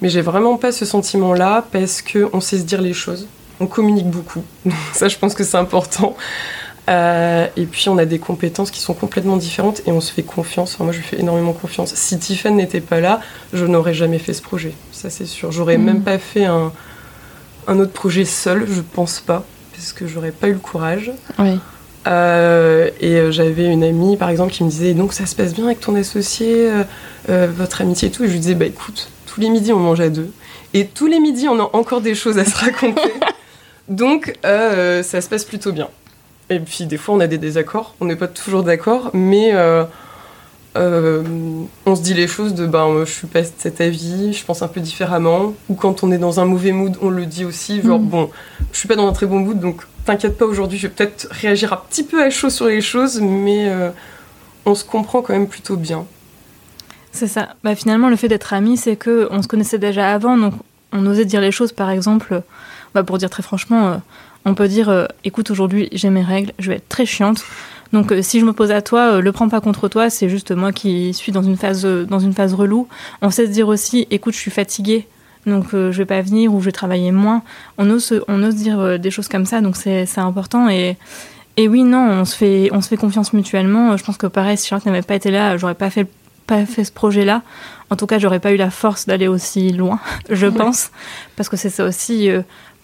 [0.00, 3.26] Mais j'ai vraiment pas ce sentiment-là parce qu'on sait se dire les choses
[3.60, 4.42] on communique beaucoup.
[4.92, 6.16] ça, je pense que c'est important.
[6.88, 10.22] Euh, et puis, on a des compétences qui sont complètement différentes et on se fait
[10.22, 10.78] confiance.
[10.80, 11.94] moi, je lui fais énormément confiance.
[11.94, 13.20] Si Tiffany n'était pas là,
[13.52, 14.72] je n'aurais jamais fait ce projet.
[14.92, 15.52] Ça, c'est sûr.
[15.52, 15.84] J'aurais mm.
[15.84, 16.72] même pas fait un,
[17.68, 21.12] un autre projet seul, je pense pas, parce que j'aurais pas eu le courage.
[21.38, 21.60] Oui.
[22.06, 25.54] Euh, et euh, j'avais une amie, par exemple, qui me disait donc ça se passe
[25.54, 26.70] bien avec ton associé,
[27.28, 28.24] euh, votre amitié et tout.
[28.24, 30.30] Et je lui disais bah écoute, tous les midis on mange à deux,
[30.72, 33.00] et tous les midis on a encore des choses à se raconter.
[33.90, 35.88] donc ça se passe plutôt bien.
[36.48, 39.52] Et puis des fois on a des désaccords, on n'est pas toujours d'accord, mais
[40.76, 41.22] euh,
[41.84, 44.62] on se dit les choses de ben je suis pas de cet avis, je pense
[44.62, 45.54] un peu différemment.
[45.68, 47.82] Ou quand on est dans un mauvais mood, on le dit aussi.
[47.82, 48.08] Genre, mm.
[48.08, 48.30] bon,
[48.72, 51.28] je suis pas dans un très bon mood, donc t'inquiète pas aujourd'hui, je vais peut-être
[51.30, 53.90] réagir un petit peu à chaud sur les choses, mais euh,
[54.64, 56.06] on se comprend quand même plutôt bien.
[57.12, 57.56] C'est ça.
[57.64, 60.54] Bah, finalement, le fait d'être amis, c'est que on se connaissait déjà avant, donc
[60.92, 61.72] on osait dire les choses.
[61.72, 62.42] Par exemple,
[62.94, 63.96] bah, pour dire très franchement, euh,
[64.44, 67.44] on peut dire écoute, aujourd'hui j'ai mes règles, je vais être très chiante.
[67.92, 70.28] Donc euh, si je me pose à toi, euh, le prends pas contre toi, c'est
[70.28, 72.88] juste moi qui suis dans une phase euh, dans une phase relou.
[73.22, 75.08] On sait se dire aussi, écoute, je suis fatiguée,
[75.46, 77.42] donc je vais pas venir ou je vais travailler moins.
[77.78, 80.96] On ose on ose dire des choses comme ça, donc c'est important et
[81.56, 83.96] et oui, non, on se fait, on se fait confiance mutuellement.
[83.96, 86.06] Je pense que pareil, si Charlotte n'avait pas été là, j'aurais pas fait,
[86.46, 87.42] pas fait ce projet-là.
[87.90, 89.98] En tout cas, j'aurais pas eu la force d'aller aussi loin,
[90.30, 90.90] je pense,
[91.36, 92.30] parce que c'est ça aussi.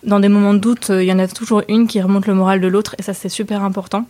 [0.07, 2.61] Dans des moments de doute, il y en a toujours une qui remonte le moral
[2.61, 4.07] de l'autre, et ça, c'est super important.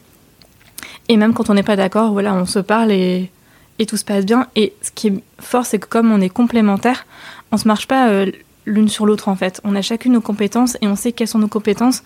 [1.08, 3.30] Et même quand on n'est pas d'accord, voilà, on se parle et,
[3.78, 4.48] et, tout se passe bien.
[4.56, 7.06] Et ce qui est fort, c'est que comme on est complémentaires,
[7.52, 8.30] on se marche pas euh,
[8.64, 9.60] l'une sur l'autre en fait.
[9.64, 12.02] On a chacune nos compétences et on sait quelles sont nos compétences.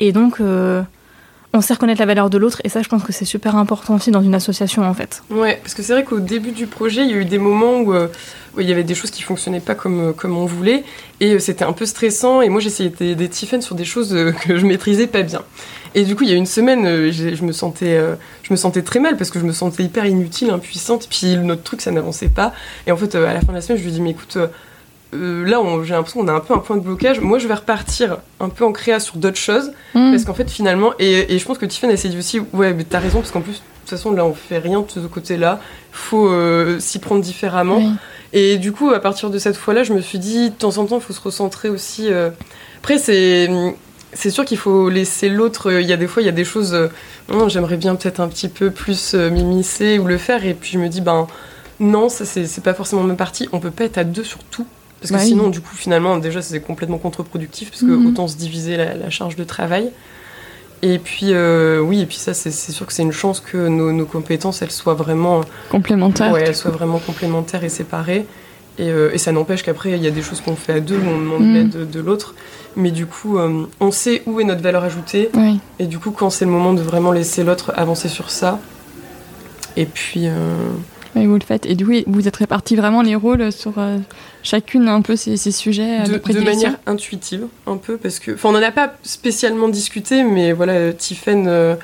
[0.00, 0.82] Et donc, euh,
[1.52, 2.60] on sait reconnaître la valeur de l'autre.
[2.64, 5.22] Et ça, je pense que c'est super important aussi dans une association en fait.
[5.30, 7.78] Ouais, parce que c'est vrai qu'au début du projet, il y a eu des moments
[7.78, 8.08] où, euh,
[8.58, 10.84] il y avait des choses qui fonctionnaient pas comme, comme on voulait.
[11.20, 12.40] Et c'était un peu stressant.
[12.40, 15.42] Et moi, j'essayais des Tiffen sur des choses que je maîtrisais pas bien.
[15.94, 18.56] Et du coup, il y a une semaine, euh, je me sentais, euh, je me
[18.56, 21.08] sentais très mal parce que je me sentais hyper inutile, impuissante.
[21.10, 22.52] Puis notre truc, ça n'avançait pas.
[22.86, 24.38] Et en fait, euh, à la fin de la semaine, je lui dis, mais écoute,
[25.12, 27.20] là, j'ai l'impression qu'on a un peu un point de blocage.
[27.20, 30.10] Moi, je vais repartir un peu en créa sur d'autres choses mm.
[30.10, 32.98] parce qu'en fait, finalement, et, je pense que Tiffany s'est dit aussi, ouais, mais t'as
[32.98, 35.60] raison parce qu'en plus, de toute façon, là, on fait rien de ce côté-là.
[35.92, 36.30] Faut
[36.78, 37.82] s'y prendre différemment.
[38.32, 40.86] Et du coup, à partir de cette fois-là, je me suis dit, de temps en
[40.86, 42.08] temps, il faut se recentrer aussi.
[42.78, 43.48] Après, c'est
[44.12, 45.72] c'est sûr qu'il faut laisser l'autre.
[45.72, 46.74] Il y a des fois, il y a des choses.
[46.74, 50.44] Euh, j'aimerais bien peut-être un petit peu plus euh, m'immiscer ou le faire.
[50.44, 51.26] Et puis je me dis, ben
[51.78, 53.48] non, ça c'est pas forcément ma partie.
[53.52, 54.66] On peut pas être à deux sur tout.
[55.00, 57.70] Parce que bah sinon, du coup, finalement, déjà, c'est complètement contre-productif.
[57.70, 58.08] Parce que mhm.
[58.08, 59.90] autant se diviser la, charge de travail.
[60.82, 64.04] Et puis, euh, oui, et puis ça, c'est sûr que c'est une chance que nos,
[64.04, 65.42] compétences, elles soient vraiment.
[65.70, 66.32] Complémentaires.
[66.32, 68.26] Ouais, elles soient vraiment complémentaires et séparées.
[68.78, 71.18] Et, ça n'empêche qu'après, il y a des choses qu'on fait à deux où on
[71.18, 71.54] demande mhm.
[71.54, 72.34] l'aide de l'autre.
[72.76, 75.30] Mais du coup, euh, on sait où est notre valeur ajoutée.
[75.78, 78.58] Et du coup, quand c'est le moment de vraiment laisser l'autre avancer sur ça,
[79.76, 80.28] et puis.
[81.16, 81.66] Oui, vous le faites.
[81.66, 83.98] Et du coup, vous êtes répartis vraiment les rôles sur euh,
[84.42, 88.32] chacune un peu ces, sujets de, de, manière intuitive, un peu, parce que.
[88.32, 91.76] Enfin, on n'en a pas spécialement discuté, mais voilà, Tiffen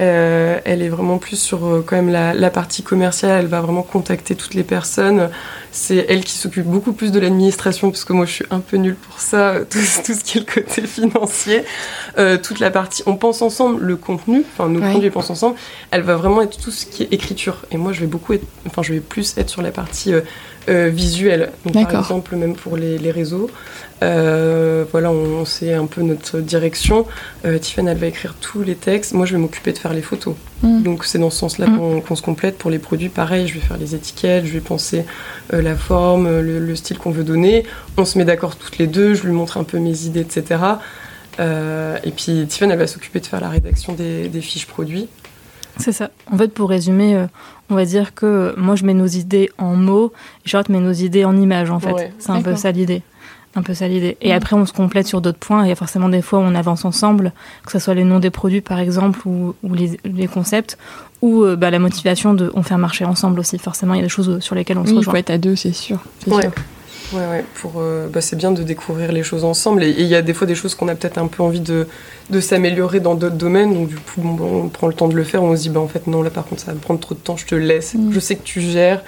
[0.00, 3.40] euh, elle est vraiment plus sur euh, quand même la, partie commerciale.
[3.40, 5.28] Elle va vraiment contacter toutes les personnes.
[5.72, 8.76] C'est elle qui s'occupe beaucoup plus de l'administration parce que moi je suis un peu
[8.76, 9.56] nulle pour ça.
[9.70, 11.64] Tout, ce qui est le côté financier,
[12.18, 13.02] euh, toute la partie.
[13.06, 14.44] On pense ensemble le contenu.
[14.52, 15.56] Enfin, nos produits pensent ensemble.
[15.90, 17.64] Elle va vraiment être tout ce qui est écriture.
[17.70, 18.46] Et moi je vais beaucoup être.
[18.66, 20.12] Enfin, je vais plus être sur la partie
[20.68, 21.50] visuelle.
[21.72, 23.50] par exemple, même pour les, les réseaux.
[24.02, 27.06] Euh, voilà, on, sait un peu notre direction.
[27.44, 29.12] Euh, Tiffany, elle va écrire tous les textes.
[29.12, 30.34] Moi, je vais m'occuper de faire les photos.
[30.62, 30.82] Mm.
[30.82, 32.02] Donc, c'est dans ce sens-là mm.
[32.02, 32.58] qu'on se complète.
[32.58, 35.04] Pour les produits, pareil, je vais faire les étiquettes, je vais penser
[35.52, 37.64] euh, la forme, le, style qu'on veut donner.
[37.96, 40.60] On se met d'accord toutes les deux, je lui montre un peu mes idées, etc.
[41.40, 45.08] et puis, Tiffany, elle va s'occuper de faire la rédaction des, fiches produits.
[45.78, 46.10] C'est ça.
[46.30, 47.26] En fait, pour résumer,
[47.70, 50.12] on va dire que moi, je mets nos idées en mots,
[50.44, 52.12] Charlotte met nos idées en images, en fait.
[52.18, 53.02] C'est un peu ça l'idée
[53.54, 54.16] un peu ça l'idée.
[54.20, 54.36] Et mm.
[54.36, 55.64] après, on se complète sur d'autres points.
[55.64, 57.32] Il y a forcément des fois où on avance ensemble,
[57.64, 60.78] que ce soit les noms des produits par exemple, ou, les, concepts,
[61.22, 63.58] ou euh, bah, la motivation de on faire marcher ensemble aussi.
[63.58, 65.00] Forcément, il y a des choses sur lesquelles on se rejoint.
[65.00, 65.98] Il faut être à deux, c'est sûr.
[66.26, 66.50] Ouais.
[67.12, 69.82] Ouais, Pour, euh, bah, c'est bien de découvrir les choses ensemble.
[69.82, 71.86] Et il y a des fois des choses qu'on a peut-être un peu envie de,
[72.28, 73.72] de s'améliorer dans d'autres domaines.
[73.72, 75.42] Donc, du coup, on prend le temps de le faire.
[75.42, 77.14] On se dit, bah, en fait, non, là, par contre, ça va me prendre trop
[77.14, 77.36] de temps.
[77.36, 77.94] Je te laisse.
[77.94, 78.12] Mm.
[78.12, 79.02] Je sais que tu gères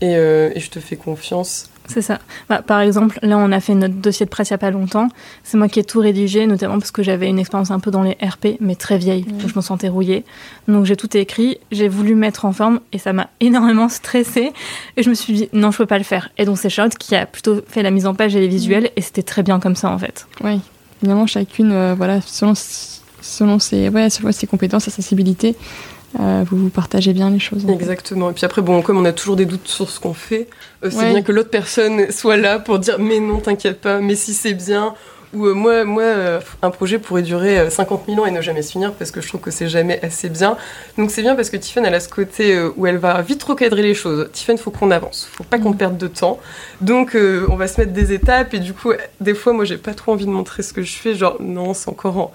[0.00, 1.68] et, euh, et je te fais confiance.
[1.86, 2.18] C'est ça.
[2.48, 4.70] Bah, par exemple, là, on a fait notre dossier de presse il n'y a pas
[4.70, 5.08] longtemps.
[5.42, 8.02] C'est moi qui ai tout rédigé, notamment parce que j'avais une expérience un peu dans
[8.02, 10.24] les RP, mais très vieille, donc je me sentais rouillée.
[10.66, 14.52] Donc j'ai tout écrit, j'ai voulu mettre en forme et ça m'a énormément stressée.
[14.96, 16.30] Et je me suis dit, non, je peux pas le faire.
[16.38, 18.90] Et donc c'est Charlotte qui a plutôt fait la mise en page et les visuels,
[18.96, 20.26] et c'était très bien comme ça, en fait.
[20.42, 20.60] Oui,
[21.02, 22.54] évidemment, chacune, euh, voilà, selon,
[23.20, 25.54] selon, ses, ouais, selon ses compétences, sa sensibilité,
[26.20, 27.66] euh, vous, vous partagez bien les choses.
[27.68, 28.30] Exactement.
[28.30, 30.48] Et puis après, bon, comme on a toujours des doutes sur ce qu'on fait,
[30.84, 34.14] euh, c'est bien que l'autre personne soit là pour dire mais non, t'inquiète pas, mais
[34.14, 34.94] si c'est bien,
[35.34, 36.04] Où euh, moi, moi
[36.62, 39.20] un projet pourrait durer euh, 50 000 ans et ne jamais se finir parce que
[39.20, 40.56] je trouve que c'est jamais assez bien.
[40.96, 43.82] Donc c'est bien parce que Tiffen, elle a ce côté où elle va vite recadrer
[43.82, 44.28] les choses.
[44.32, 45.76] Tiffen, faut qu'on avance, faut pas qu'on Mm.
[45.76, 46.38] perde de temps.
[46.80, 49.94] Donc on va se mettre des étapes et du coup, des fois, moi, j'ai pas
[49.94, 51.14] trop envie de montrer ce que je fais.
[51.16, 52.32] Genre, non, c'est encore en.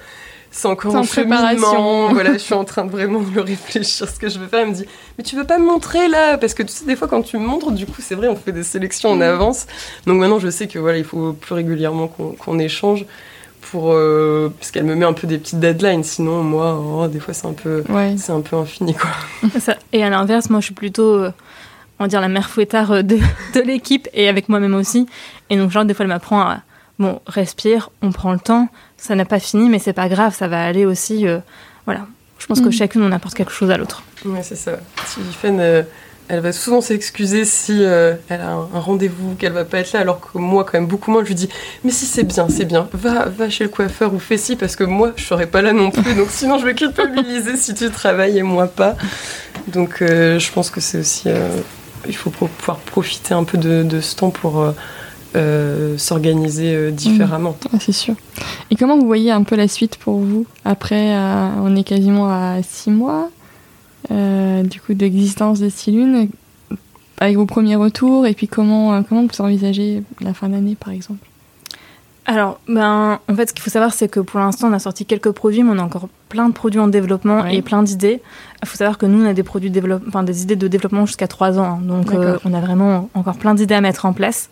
[0.51, 2.09] C'est encore en préparation.
[2.13, 4.61] voilà, je suis en train de vraiment me réfléchir ce que je veux faire.
[4.61, 4.85] Elle me dit,
[5.17, 6.37] mais tu veux pas me montrer là?
[6.37, 8.35] Parce que tu sais, des fois, quand tu me montres, du coup, c'est vrai, on
[8.35, 9.21] fait des sélections en Mm.
[9.21, 9.67] avance.
[10.07, 13.05] Donc maintenant, je sais que voilà, il faut plus régulièrement qu'on échange
[13.71, 16.03] pour euh, parce qu'elle me met un peu des petites deadlines.
[16.03, 18.15] Sinon, moi, oh, des fois, c'est un peu Ouais.
[18.17, 19.09] c'est un peu infini quoi.
[19.93, 21.31] Et à l'inverse, moi, je suis plutôt, euh,
[21.99, 23.17] on va dire, la mère fouettard euh, de,
[23.53, 25.05] de l'équipe et avec moi-même aussi.
[25.51, 26.61] Et donc, genre, des fois, elle m'apprend à,
[26.99, 28.67] bon, respire, on prend le temps.
[28.97, 31.27] Ça n'a pas fini, mais c'est pas grave, ça va aller aussi.
[31.27, 31.39] euh,
[31.85, 32.01] voilà.
[32.37, 32.71] Je pense que Mhm.
[32.71, 34.03] chacune, on apporte quelque chose à l'autre.
[34.25, 34.73] Ouais, c'est ça.
[35.07, 35.83] Tiffen, euh,
[36.27, 39.93] elle va souvent s'excuser si euh, elle a un, un rendez-vous qu'elle va pas être
[39.93, 41.49] là, alors que moi, quand même beaucoup moins, je lui dis
[41.83, 44.75] mais si c'est bien, c'est bien, va va chez le coiffeur ou fais ci parce
[44.75, 46.13] que moi, je serai pas là non plus.
[46.13, 48.95] Donc sinon, je vais culpabiliser si tu travailles et moi pas.
[49.67, 51.29] Donc je pense que c'est aussi
[52.07, 54.73] il faut pouvoir profiter un peu de, de ce temps pour
[55.35, 57.55] euh, s'organiser euh, différemment.
[57.73, 58.15] Ah, c'est sûr.
[58.71, 62.29] Et comment vous voyez un peu la suite pour vous Après, euh, on est quasiment
[62.29, 63.29] à six mois
[64.11, 66.29] euh, du coup d'existence de Silune,
[67.19, 70.93] avec vos premiers retours, et puis comment, euh, comment vous envisagez la fin d'année par
[70.93, 71.28] exemple?
[72.31, 75.03] Alors, ben, en fait, ce qu'il faut savoir, c'est que pour l'instant, on a sorti
[75.05, 78.21] quelques produits, mais on a encore plein de produits en développement et plein d'idées.
[78.61, 80.03] Il faut savoir que nous, on a des produits développe...
[80.07, 81.63] enfin, des idées de développement jusqu'à 3 ans.
[81.63, 81.79] hein.
[81.81, 84.49] donc, euh, on a vraiment encore plein d'idées à mettre en place.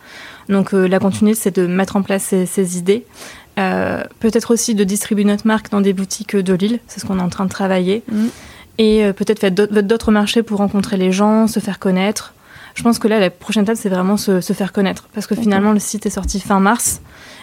[0.48, 3.06] Donc, euh, la continuité, c'est de mettre en place ces, ces idées.
[3.60, 6.80] Euh, peut-être aussi de distribuer notre marque dans des boutiques de Lille.
[6.88, 8.02] C'est ce qu'on est en train de travailler.
[8.10, 8.28] Mhm.
[8.78, 12.34] Et peut-être faire d'autres- marchés pour rencontrer les gens, se faire connaître.
[12.74, 15.08] Je pense que là, la prochaine étape, c'est vraiment se, se faire connaître.
[15.14, 17.00] Parce que finalement, le site est sorti fin mars.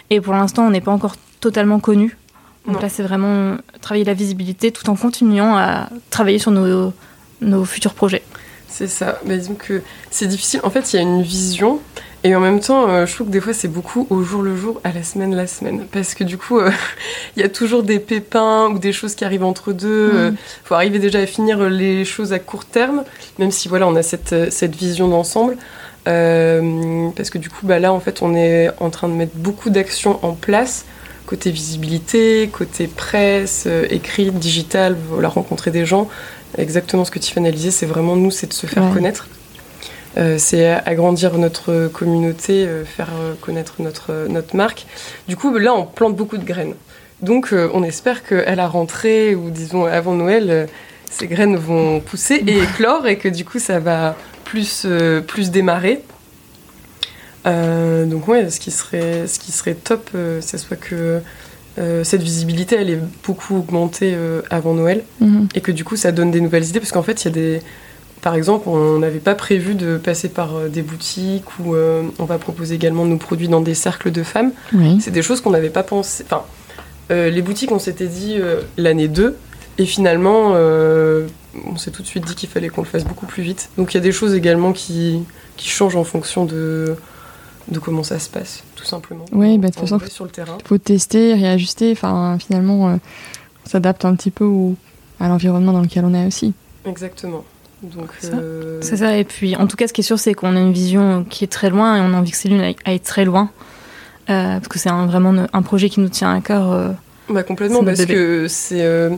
[0.09, 2.17] Et pour l'instant, on n'est pas encore totalement connu.
[2.65, 2.81] Donc Non.
[2.81, 6.93] là, c'est vraiment travailler la visibilité tout en continuant à travailler sur nos,
[7.41, 8.23] nos futurs projets.
[8.67, 9.19] C'est ça.
[9.25, 10.59] Mais disons que c'est difficile.
[10.63, 11.79] En fait, il y a une vision.
[12.23, 14.57] Et en même temps, euh, je trouve que des fois, c'est beaucoup au jour le
[14.57, 15.85] jour, à la semaine la semaine.
[15.91, 16.71] Parce que du coup, euh,
[17.37, 20.07] il y a toujours des pépins ou des choses qui arrivent entre deux.
[20.07, 20.17] Mhm.
[20.17, 20.31] Euh,
[20.63, 23.03] faut arriver déjà à finir les choses à court terme,
[23.37, 25.55] même si voilà, on a cette, cette vision d'ensemble.
[26.07, 29.35] Euh, parce que du coup, bah, là, en fait, on est en train de mettre
[29.35, 30.85] beaucoup d'actions en place.
[31.25, 36.07] Côté visibilité, côté presse, euh, écrit, digital, voilà, rencontrer des gens.
[36.57, 38.93] Exactement ce que Tiffany disait, c'est vraiment nous, c'est de se faire Ouais.
[38.93, 39.27] connaître.
[40.17, 43.09] Euh, c'est agrandir notre communauté, euh, faire
[43.41, 44.85] connaître notre, notre marque.
[45.27, 46.75] Du coup, là, on plante beaucoup de graines.
[47.21, 50.67] Donc, on espère qu'à la rentrée, ou disons avant Noël,
[51.09, 54.15] ces graines vont pousser et éclore, et que du coup, ça va
[54.55, 56.01] plus, euh, plus démarrer.
[57.45, 61.19] Euh, donc, ouais, ce qui serait, ce qui serait top, euh, ce soit que
[61.77, 65.49] euh, cette visibilité, elle est beaucoup augmentée euh, avant Noël Mhm.
[65.55, 67.31] et que du coup ça donne des nouvelles idées parce qu'en fait il y a
[67.31, 67.61] des
[68.21, 72.23] par exemple on n'avait pas prévu de passer par euh, des boutiques ou euh, on
[72.23, 74.99] va proposer également nos produits dans des cercles de femmes Oui.
[75.01, 76.43] c'est des choses qu'on n'avait pas pensé enfin
[77.11, 79.35] euh, les boutiques on s'était dit euh, l'année 2
[79.77, 81.27] et finalement euh,
[81.65, 83.93] on s'est tout de suite dit qu'il fallait qu'on le fasse beaucoup plus vite donc
[83.93, 85.21] il y a des choses également qui,
[85.57, 86.95] qui changent en fonction de
[87.67, 90.29] de comment ça se passe tout simplement Oui, bah, de toute façon, vrai, sur le
[90.29, 91.91] terrain faut tester, réajuster.
[91.93, 92.95] Enfin, finalement, euh,
[93.65, 94.75] on s'adapte un petit peu au-
[95.19, 96.53] à l'environnement dans lequel on est aussi.
[96.85, 97.43] exactement
[97.81, 99.17] donc Ça, euh, C'est ça.
[99.17, 101.43] Et puis, en tout cas, ce qui est sûr, c'est qu'on a une vision qui
[101.43, 103.49] est très loin et on a envie que Céline aille, très loin.
[104.29, 106.71] Euh, parce que c'est un- vraiment un projet qui nous tient à cœur.
[106.71, 106.89] euh,
[107.29, 108.13] Bah complètement parce bébé.
[108.13, 109.09] que c'est euh,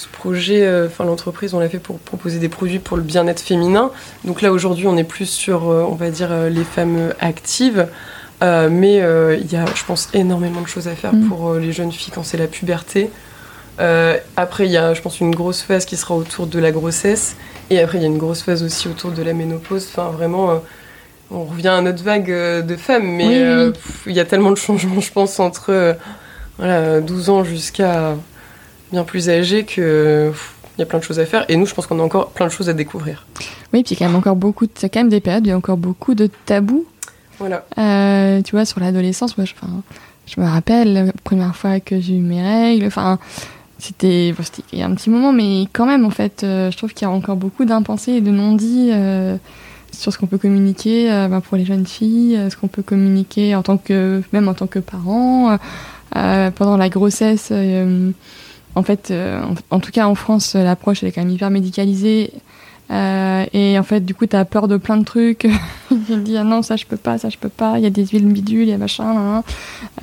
[0.00, 3.40] ce projet, euh, enfin l'entreprise, on l'a fait pour proposer des produits pour le bien-être
[3.40, 3.90] féminin.
[4.24, 7.86] Donc là aujourd'hui, on est plus sur, euh, on va dire, euh, les femmes actives.
[8.42, 11.28] Mais il y a, je pense, énormément de choses à faire Mm.
[11.28, 13.10] pour les jeunes filles quand c'est la puberté.
[13.78, 17.36] Après, il y a, je pense, une grosse phase qui sera autour de la grossesse.
[17.68, 19.86] Et après, il y a une grosse phase aussi autour de la ménopause.
[19.90, 20.62] Enfin, vraiment,
[21.30, 23.08] on revient à notre vague de femmes.
[23.08, 23.80] Mais oui, oui.
[24.06, 25.92] il y a tellement de changements, je pense, entre euh,
[26.58, 28.16] voilà, 12 ans jusqu'à
[28.92, 30.32] bien plus âgé que
[30.80, 31.44] il y a plein de choses à faire.
[31.48, 33.26] Et nous, je pense qu'on a encore plein de choses à découvrir.
[33.74, 35.50] Oui, puis il y a quand même encore beaucoup, de, quand même des périodes, il
[35.50, 36.86] y a encore beaucoup de tabous.
[37.38, 37.66] Voilà.
[37.76, 39.82] Euh, tu vois, sur l'adolescence, moi, je, enfin,
[40.26, 42.86] je me rappelle la première fois que j'ai eu mes règles.
[42.86, 43.18] Enfin,
[43.78, 46.78] c'était, bon, il y a un petit moment, mais quand même, en fait, euh, je
[46.78, 49.36] trouve qu'il y a encore beaucoup d'impensés et de non-dits euh,
[49.92, 53.62] sur ce qu'on peut communiquer ben, pour les jeunes filles, ce qu'on peut communiquer en
[53.62, 55.58] tant que, même en tant que parent.
[56.12, 57.52] pendant la grossesse,
[58.74, 62.32] en fait, euh, en, tout cas en France, l'approche elle est quand même hyper médicalisée.
[62.90, 65.46] Euh, et en fait, du coup, t'as peur de plein de trucs.
[65.88, 67.78] tu te dis, ah non, ça je peux pas, ça je peux pas.
[67.78, 69.42] Il y a des huiles bidules, il y a machin.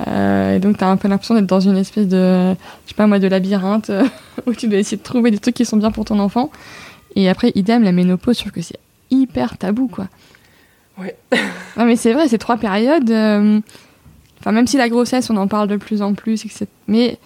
[0.06, 2.54] Euh, et donc, t'as un peu l'impression d'être dans une espèce de,
[2.84, 3.90] je sais pas moi, de labyrinthe
[4.46, 6.50] où tu dois essayer de trouver des trucs qui sont bien pour ton enfant.
[7.14, 8.78] Et après, idem, la ménopause, je trouve que c'est
[9.10, 10.08] hyper tabou, quoi.
[10.98, 11.14] Ouais.
[11.76, 13.10] non, mais c'est vrai, ces trois périodes.
[13.10, 13.60] euh,
[14.40, 16.66] Enfin, même si la grossesse, on en parle de plus en plus, etc.
[16.86, 17.18] Mais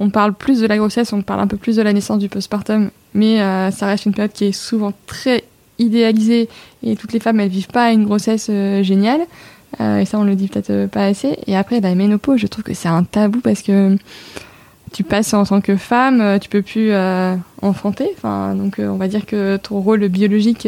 [0.00, 2.28] on parle plus de la grossesse, on parle un peu plus de la naissance du
[2.28, 2.90] postpartum.
[3.14, 5.44] Mais euh, ça reste une période qui est souvent très
[5.78, 6.48] idéalisée
[6.82, 9.20] et toutes les femmes, elles vivent pas une grossesse euh, géniale.
[9.80, 11.38] Euh, et ça, on le dit peut-être pas assez.
[11.46, 13.96] Et après, la ménopause, je trouve que c'est un tabou parce que
[14.92, 16.92] tu passes en tant que femme, tu peux plus
[17.60, 18.08] enfanter.
[18.16, 20.66] Enfin, donc, on va dire que ton rôle biologique,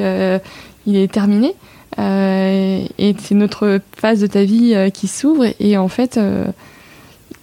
[0.86, 1.54] il est terminé.
[1.96, 5.46] Et c'est notre phase de ta vie qui s'ouvre.
[5.58, 6.20] Et en fait,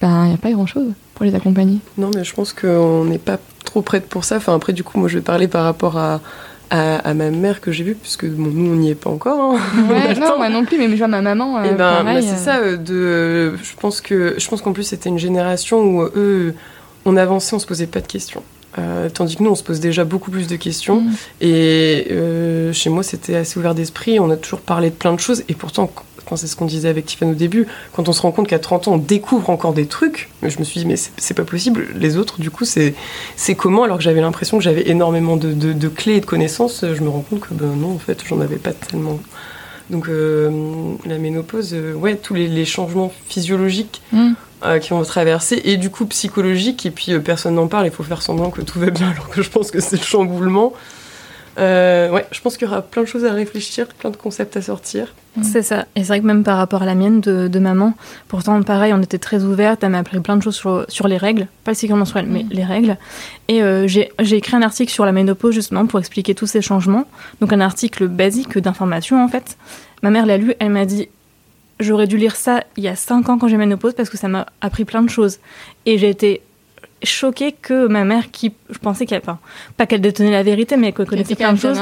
[0.00, 1.78] ben, il n'y a pas grand-chose pour les accompagner.
[1.98, 4.36] Non, mais je pense qu'on n'est pas trop prête pour ça.
[4.36, 6.20] Enfin, après, du coup, moi, je vais parler par rapport à,
[6.70, 9.56] à, à ma mère que j'ai vue, puisque bon, nous, on n'y est pas encore.
[9.56, 9.58] hein.
[9.90, 11.58] Ouais, non, moi non plus, mais je vois ma maman.
[11.58, 12.56] euh, Eh ben, bah, c'est euh, ça.
[12.58, 16.54] euh, De, je pense que, je pense qu'en plus, c'était une génération où eux,
[17.04, 18.42] on avançait, on se posait pas de questions.
[19.12, 21.00] Tandis que nous, on se pose déjà beaucoup plus de questions.
[21.00, 21.12] Mm.
[21.40, 22.06] Et
[22.72, 24.20] chez moi, c'était assez ouvert d'esprit.
[24.20, 25.42] On a toujours parlé de plein de choses.
[25.48, 25.90] Et pourtant,
[26.36, 28.88] c'est ce qu'on disait avec Tiffany au début, quand on se rend compte qu'à 30
[28.88, 31.88] ans, on découvre encore des trucs, je me suis dit, mais c'est pas possible.
[31.94, 32.94] Les autres, du coup, c'est
[33.56, 33.84] comment?
[33.84, 37.02] Alors que j'avais l'impression que j'avais énormément de, de- de clés et de connaissances, je
[37.02, 39.18] me rends compte que ben non, en fait, j'en avais pas tellement.
[39.90, 40.50] Donc, euh,
[41.06, 44.32] la ménopause, euh, ouais, tous les, les changements physiologiques Mm.
[44.64, 48.02] euh, qui vont traverser et du coup psychologiques et puis personne n'en parle il faut
[48.02, 50.72] faire semblant que tout va bien alors que je pense que c'est le chamboulement
[51.58, 54.56] Euh, ouais je pense qu'il y aura plein de choses à réfléchir plein de concepts
[54.56, 55.86] à sortir C'est ça.
[55.96, 57.94] Et c'est vrai que même par rapport à la mienne de, de maman,
[58.28, 59.82] pourtant, pareil, on était très ouverte.
[59.84, 61.46] Elle m'a appris plein de choses sur, sur les règles.
[61.64, 62.48] Pas le cycle menstruel, mais Mm.
[62.50, 62.96] les règles.
[63.48, 66.60] Et euh, j'ai j'ai écrit un article sur la ménopause, justement, pour expliquer tous ces
[66.62, 67.06] changements.
[67.40, 69.56] Donc, un article basique d'information, en fait.
[70.02, 71.08] Ma mère l'a lu, elle m'a dit
[71.80, 74.26] J'aurais dû lire ça il y a 5 ans quand j'ai ménopause parce que ça
[74.26, 75.38] m'a appris plein de choses.
[75.86, 76.42] Et j'ai été
[77.02, 79.38] choquée que ma mère, qui, je pensais qu'elle, enfin,
[79.76, 81.78] pas qu'elle détenait la vérité, mais qu'elle connaissait plein de choses.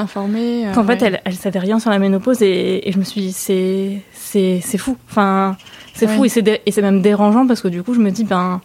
[0.65, 3.21] euh, Qu'en fait, elle, elle savait rien sur la ménopause et, et je me suis
[3.21, 4.97] dit, c'est, c'est, c'est fou.
[5.09, 5.57] Enfin,
[5.93, 6.15] c'est Ouais.
[6.15, 8.61] fou et c'est, et c'est même dérangeant parce que du coup, je me dis, ben,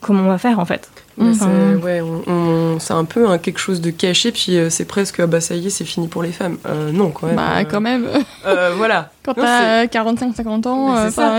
[0.00, 0.90] comment on va faire en fait?
[1.16, 1.34] Mais Mm.
[1.34, 4.68] c'est- Enfin, ouais on, on- c'est un peu hein, quelque chose de caché puis euh,
[4.70, 7.28] c'est presque ah bah ça y est c'est fini pour les femmes Euh, non quand
[7.28, 8.06] même Bah, euh, quand même.
[8.76, 10.94] voilà Quand t'as 45-50 ans,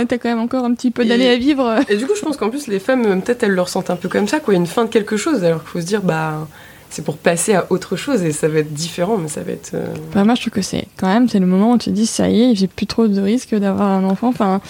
[0.05, 1.75] t'as quand même encore un petit peu Et- d'années à vivre.
[1.89, 4.09] et du coup je pense qu'en plus les femmes peut-être elles le ressentent un peu
[4.09, 6.47] comme ça quoi une fin de quelque chose alors qu'il faut se dire bah
[6.89, 9.73] c'est pour passer à autre chose et ça va être différent mais ça va être
[10.13, 12.05] Bah, moi, je trouve que c'est quand même, c'est le moment où tu te dis,
[12.05, 14.29] ça y est, j'ai plus trop de risques d'avoir un enfant.
[14.29, 14.61] Enfin,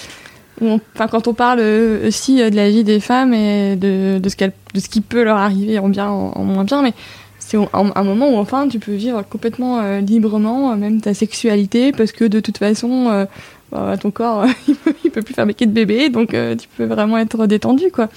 [0.62, 4.30] enfin, quand on parle euh, aussi euh, de la vie des femmes et de, de,
[4.30, 6.94] ce de ce qui peut leur arriver en bien, en, en moins bien, mais
[7.40, 12.12] c'est un, moment où enfin tu peux vivre complètement euh, librement, même ta sexualité, parce
[12.12, 13.26] que de toute façon, euh,
[13.72, 16.86] bah, ton corps, euh, il, peut, il peut plus fabriquer de bébé, donc tu peux
[16.86, 18.10] vraiment être détendu, quoi.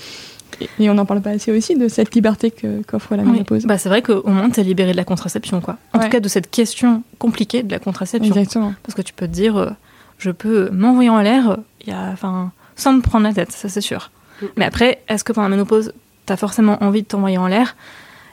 [0.62, 2.50] Et, et on n'en parle pas assez aussi de cette liberté
[2.86, 3.32] qu'offre la oui.
[3.32, 3.64] ménopause.
[3.66, 5.76] Bah, c'est vrai qu'au moins, t'es libéré de la contraception, quoi.
[5.92, 6.06] En Ouais.
[6.06, 8.34] tout cas, de cette question compliquée de la contraception.
[8.34, 8.72] Exactement.
[8.82, 9.76] Parce que tu peux te dire,
[10.16, 11.58] je peux m'envoyer en l'air,
[11.88, 14.10] y a, enfin, sans me prendre la tête, ça c'est sûr.
[14.56, 15.92] Mais après, est-ce que pendant la ménopause,
[16.26, 17.74] t'as forcément envie de t'envoyer en l'air?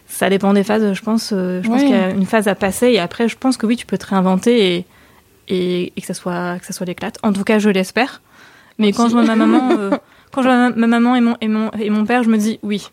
[0.07, 1.31] Ça dépend des phases, je pense.
[1.33, 1.87] euh, je pense Ouais.
[1.87, 3.97] qu'il y a une phase à passer et après, je pense que oui, tu peux
[3.97, 4.85] te réinventer et,
[5.47, 7.17] et, et que ça soit que ça soit l'éclate.
[7.23, 8.21] En tout cas, je l'espère.
[8.77, 9.89] Mais quand je vois ma maman, euh,
[10.31, 12.37] quand je vois ma, ma maman et mon, et, mon, et mon père, je me
[12.37, 12.91] dis oui,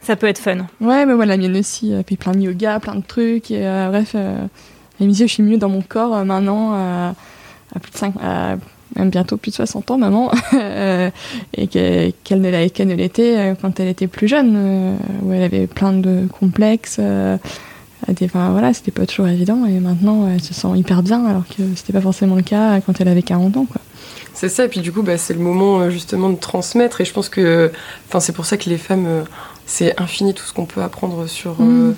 [0.00, 0.58] ça peut être fun.
[0.80, 1.90] Ouais, mais voilà, la mienne aussi.
[1.92, 3.50] Elle fait plein de yoga, plein de trucs.
[3.50, 4.38] Et, euh, bref, euh,
[4.98, 8.58] elle me je suis mieux dans mon corps euh, maintenant, à plus de 5, même
[8.94, 10.30] bientôt plus de 60 ans, maman.
[10.52, 15.42] Et que- qu'elle qu'elle ne l'était euh, quand elle était plus jeune, euh, où elle
[15.42, 16.96] avait plein de complexes.
[16.98, 17.36] euh,
[18.08, 19.64] des- Enfin voilà, c'était pas toujours évident.
[19.66, 23.00] Et maintenant, elle se sent hyper bien, alors que c'était pas forcément le cas quand
[23.00, 23.80] elle avait 40 ans, quoi.
[24.34, 27.00] C'est ça, et puis du coup, bah, c'est le moment justement de transmettre.
[27.00, 27.72] Et je pense que,
[28.08, 29.24] enfin, c'est pour ça que les femmes,
[29.64, 31.94] c'est infini tout ce qu'on peut apprendre sur euh, Mm.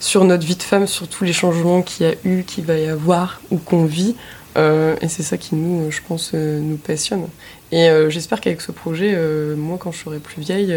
[0.00, 2.76] sur notre vie de femme, sur tous les changements qu'il y a eu, qu'il va
[2.78, 4.16] y avoir ou qu'on vit.
[4.56, 7.26] Euh, et c'est ça qui nous, je pense, euh, nous passionne.
[7.70, 10.76] Et euh, j'espère qu'avec ce projet, euh, moi, quand je serai plus vieille,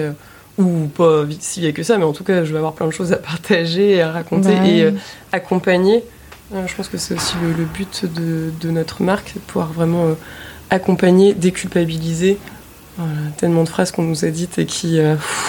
[0.58, 2.92] ou pas si vieille que ça, mais en tout cas, je vais avoir plein de
[2.92, 4.94] choses à partager, à raconter Bah, et
[5.34, 6.04] accompagner.
[6.54, 10.16] Je pense que c'est aussi le, le but de, de notre marque, de pouvoir vraiment
[10.70, 12.38] accompagner, déculpabiliser.
[12.98, 15.00] Voilà, tellement de phrases qu'on nous a dites et qui,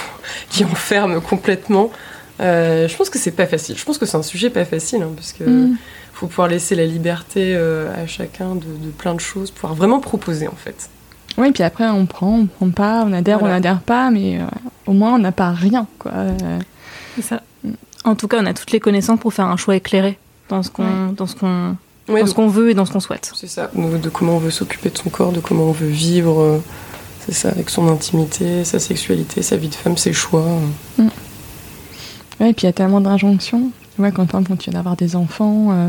[0.50, 1.92] qui enferment complètement.
[2.40, 3.78] Je pense que c'est pas facile.
[3.78, 5.76] Je pense que c'est un sujet pas facile, hein, parce que Mm.
[6.18, 10.00] Faut pouvoir laisser la liberté euh, à chacun de, de plein de choses, pouvoir vraiment
[10.00, 10.88] proposer en fait.
[11.38, 13.54] Oui, puis après, on prend, on prend pas, on adhère, Voilà.
[13.54, 14.44] on adhère pas, mais euh,
[14.86, 16.12] au moins, on n'a pas rien, quoi.
[16.14, 16.58] Euh,
[17.16, 17.42] C'est ça.
[18.04, 20.18] En tout cas, on a toutes les connaissances pour faire un choix éclairé.
[20.48, 21.76] dans ce qu'on dans ce qu'on
[22.08, 23.32] Ouais, dans ce qu'on veut et dans ce qu'on souhaite.
[23.34, 25.88] c'est ça, de, de comment on veut s'occuper de son corps, de comment on veut
[25.88, 26.58] vivre, euh,
[27.26, 30.46] c'est ça, avec son intimité, sa sexualité, sa vie de femme, ses choix.
[32.40, 33.70] Ouais, et puis il y a tellement d'injonctions.
[33.96, 35.88] Quand, tu viens d'avoir des enfants, euh,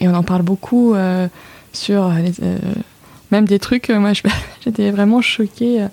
[0.00, 1.28] et on en parle beaucoup euh,
[1.72, 2.58] sur les, euh,
[3.30, 4.12] même des trucs, moi
[4.64, 5.86] j'étais vraiment choquée.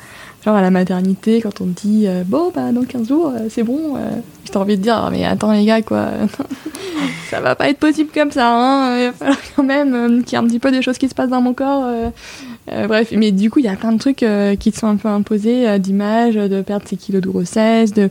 [0.45, 3.97] genre à la maternité, quand on dit Bon, bah dans 15 jours, c'est bon.
[4.45, 6.09] J'ai envie de dire Mais attends, les gars, quoi.
[7.29, 8.47] ça va pas être possible comme ça.
[8.49, 8.97] Hein.
[8.97, 11.15] Il va falloir quand même qu'il y ait un petit peu des choses qui se
[11.15, 11.89] passent dans mon corps.
[12.67, 14.25] bref, mais du coup, il y a plein de trucs
[14.59, 18.09] qui te sont un peu imposés, euh, d'image, de perdre ses kilos de grossesse, de,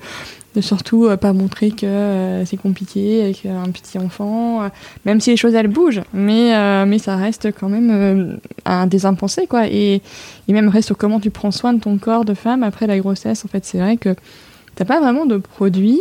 [0.54, 4.68] de surtout euh, pas montrer que euh, c'est compliqué avec un petit enfant, euh,
[5.04, 6.52] même si les choses elles bougent, mais,
[6.86, 9.66] mais ça reste quand même un des impensés, quoi.
[9.68, 10.02] Et,
[10.48, 12.98] et même reste sur comment tu prends soin de ton corps de femme après la
[12.98, 13.44] grossesse.
[13.44, 14.14] En fait, c'est vrai que
[14.74, 16.00] t'as pas vraiment de produit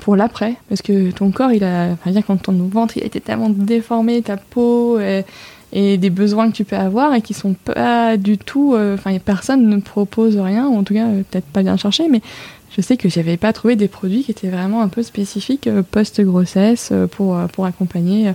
[0.00, 3.06] pour l'après, parce que ton corps, il a, enfin, dire quand ton ventre il a
[3.06, 4.98] été tellement déformé, ta peau.
[4.98, 5.22] euh,
[5.72, 8.76] et des besoins que tu peux avoir et qui sont pas du tout.
[8.94, 12.22] Enfin, personne ne propose rien, ou en tout cas, peut-être pas bien cherché, mais
[12.74, 15.82] je sais que j'avais pas trouvé des produits qui étaient vraiment un peu spécifiques euh,
[15.82, 18.32] post-grossesse euh, pour, euh, pour accompagner,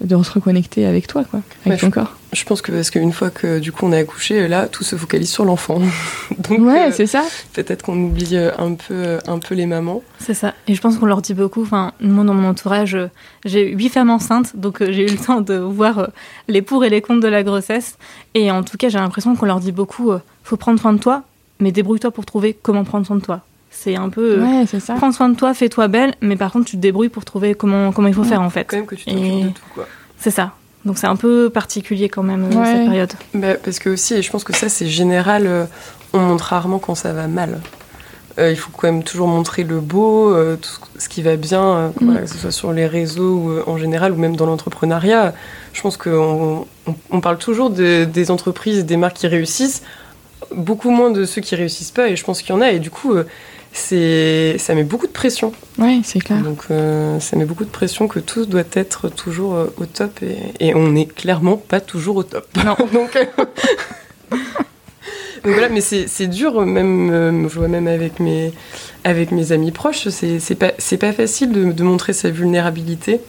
[0.00, 2.14] de se reconnecter avec toi, quoi, avec Ouais, ton corps.
[2.32, 4.94] Je pense que parce qu'une fois que du coup on a accouché, là tout se
[4.94, 5.80] focalise sur l'enfant.
[6.38, 7.24] Donc Ouais, euh, c'est ça.
[7.52, 10.02] peut-être qu'on oublie un peu, un peu les mamans.
[10.20, 10.54] C'est ça.
[10.68, 11.62] Et je pense qu'on leur dit beaucoup.
[11.62, 12.96] Enfin, moi, dans mon entourage,
[13.44, 16.10] j'ai huit femmes enceintes, donc j'ai eu le temps de voir
[16.46, 17.98] les pour et les contre de la grossesse.
[18.34, 20.12] Et en tout cas, j'ai l'impression qu'on leur dit beaucoup
[20.44, 21.24] faut prendre soin de toi,
[21.58, 23.40] mais débrouille-toi pour trouver comment prendre soin de toi.
[23.70, 24.94] C'est un peu euh, Ouais, c'est ça.
[24.94, 27.92] prends soin de toi, fais-toi belle, mais par contre, tu te débrouilles pour trouver comment,
[27.92, 28.28] comment il faut Ouais.
[28.28, 28.64] faire en fait.
[28.64, 29.86] Quand même que tu t'occupes Et- de tout quoi.
[30.18, 30.52] C'est ça.
[30.84, 32.66] Donc c'est un peu particulier quand même euh, Ouais.
[32.66, 33.12] cette période.
[33.34, 35.64] Bah, parce que aussi, et je pense que ça c'est général, euh,
[36.12, 37.60] on montre rarement quand ça va mal.
[38.38, 41.62] Euh, il faut quand même toujours montrer le beau, euh, tout ce- qui va bien,
[41.62, 42.04] euh, Mm.
[42.04, 45.34] voilà, que ce soit sur les réseaux ou euh, en général, ou même dans l'entrepreneuriat.
[45.72, 49.82] Je pense qu'on on, on parle toujours de- des entreprises, des marques qui réussissent,
[50.54, 52.78] beaucoup moins de ceux qui réussissent pas, et je pense qu'il y en a, et
[52.78, 53.24] du coup, euh,
[53.72, 55.52] c'est ça met beaucoup de pression.
[55.78, 56.42] Ouais, c'est clair.
[56.42, 60.22] Donc euh, ça met beaucoup de pression que tout doit être toujours euh, au top,
[60.22, 62.46] et, et on n'est clairement pas toujours au top.
[62.64, 62.76] Non.
[62.92, 63.24] Donc, euh,
[65.44, 68.52] donc voilà, mais c'est dur, même, je vois même avec mes,
[69.04, 73.20] avec mes amis proches, c'est pas, pas facile de, de montrer sa vulnérabilité,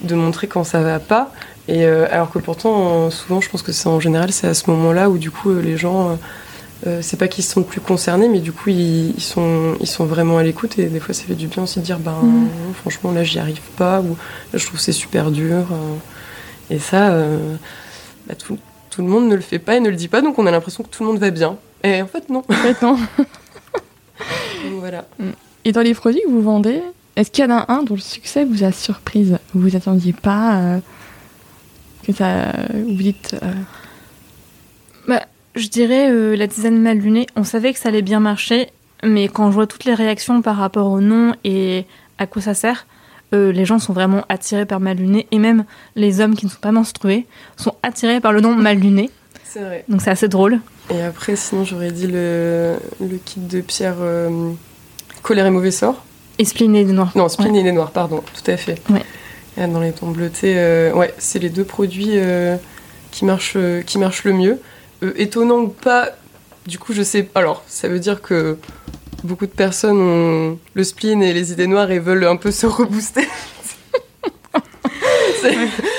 [0.00, 1.30] de montrer quand ça va pas.
[1.68, 5.10] Et alors que pourtant, souvent, je pense que c'est en général, c'est à ce moment-là
[5.10, 6.18] où du coup, les gens,
[6.86, 9.86] euh, c'est pas qu'ils se sentent plus concernés, mais du coup, ils, ils sont, ils
[9.86, 10.78] sont vraiment à l'écoute.
[10.78, 12.48] Et des fois, ça fait du bien aussi de dire, ben, Mhm.
[12.80, 14.10] franchement, là, j'y arrive pas, ou
[14.52, 15.66] là, je trouve que c'est super dur.
[15.72, 15.94] euh.
[16.70, 17.56] et ça, euh,
[18.26, 18.58] bah, tout,
[18.90, 20.50] tout le monde ne le fait pas et ne le dit pas, donc on a
[20.50, 21.56] l'impression que tout le monde va bien.
[21.84, 22.42] Et en fait, non.
[22.48, 22.96] En fait, non.
[24.64, 25.06] Donc voilà.
[25.64, 26.80] Et dans les produits que vous vendez,
[27.16, 29.38] est-ce qu'il y en a un dont le succès vous a surprise?
[29.54, 30.78] Vous vous attendiez pas euh,
[32.04, 32.52] que ça.
[32.72, 33.36] Vous dites.
[33.42, 33.52] euh,
[35.56, 37.26] Je dirais euh, la tisane mal lunée.
[37.34, 38.68] On savait que ça allait bien marcher,
[39.02, 41.86] mais quand je vois toutes les réactions par rapport au nom et
[42.18, 42.86] à quoi ça sert,
[43.32, 46.50] euh, les gens sont vraiment attirés par mal luné et même les hommes qui ne
[46.50, 47.26] sont pas menstrués
[47.56, 49.10] sont attirés par le nom mal luné.
[49.44, 49.84] C'est vrai.
[49.88, 50.60] Donc c'est assez drôle.
[50.90, 54.52] Et après, sinon, j'aurais dit le, le kit de Pierre euh,
[55.22, 56.04] Colère et Mauvais Sort.
[56.38, 57.12] Et spliné des noirs.
[57.16, 58.78] Non, Spin et les Noirs, pardon, tout à fait.
[58.90, 59.02] Ouais.
[59.56, 62.12] Et Dans les tons bleutés, euh, ouais, c'est les deux produits
[63.10, 64.60] qui, marchent, qui marchent le mieux.
[65.02, 66.10] Euh, étonnant ou pas,
[66.66, 67.28] du coup, je sais.
[67.34, 68.56] Alors, ça veut dire que
[69.24, 72.66] beaucoup de personnes ont le spleen et les idées noires et veulent un peu se
[72.66, 73.26] rebooster.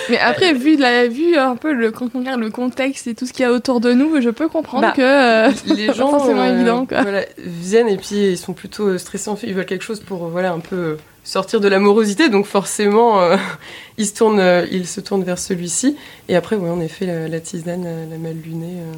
[0.10, 3.26] Mais après, vu, la, vu un peu le, quand on regarde le contexte et tout
[3.26, 5.02] ce qu'il y a autour de nous, je peux comprendre Bah, que.
[5.50, 7.02] euh, les gens forcément euh, évident, quoi.
[7.02, 10.28] voilà, viennent et puis ils sont plutôt stressés en fait, ils veulent quelque chose pour
[10.30, 10.98] voilà un peu
[11.28, 13.36] sortir de l'amorosité donc forcément euh,
[13.98, 15.98] ils se tournent euh, ils se tournent vers celui-ci
[16.30, 18.94] et après ouais en effet la, la tisane la, la mal lunée euh.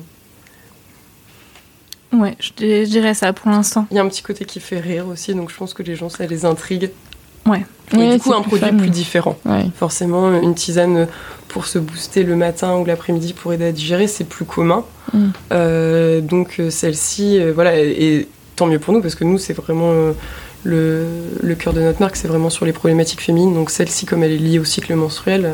[2.12, 3.86] Ouais, je, di- je dirais ça pour l'instant.
[3.92, 5.96] il y a un petit côté qui fait rire aussi donc je pense que les
[5.96, 6.90] gens ça les intrigue
[7.48, 7.64] Ouais.
[7.94, 8.78] et ouais, du coup un produit fun.
[8.78, 9.66] plus différent Ouais.
[9.78, 11.08] forcément une tisane
[11.48, 15.30] pour se booster le matin ou l'après-midi pour aider à digérer c'est plus commun Mm.
[15.52, 19.54] Euh, donc euh, celle-ci euh, voilà et, tant mieux pour nous parce que nous c'est
[19.54, 20.12] vraiment euh,
[20.64, 21.06] le,
[21.42, 24.32] le cœur de notre marque c'est vraiment sur les problématiques féminines donc celle-ci comme elle
[24.34, 25.54] est liée au cycle menstruel euh,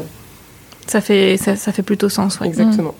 [0.88, 2.48] Ça fait, ça, ça fait plutôt sens, ouais.
[2.48, 2.96] exactement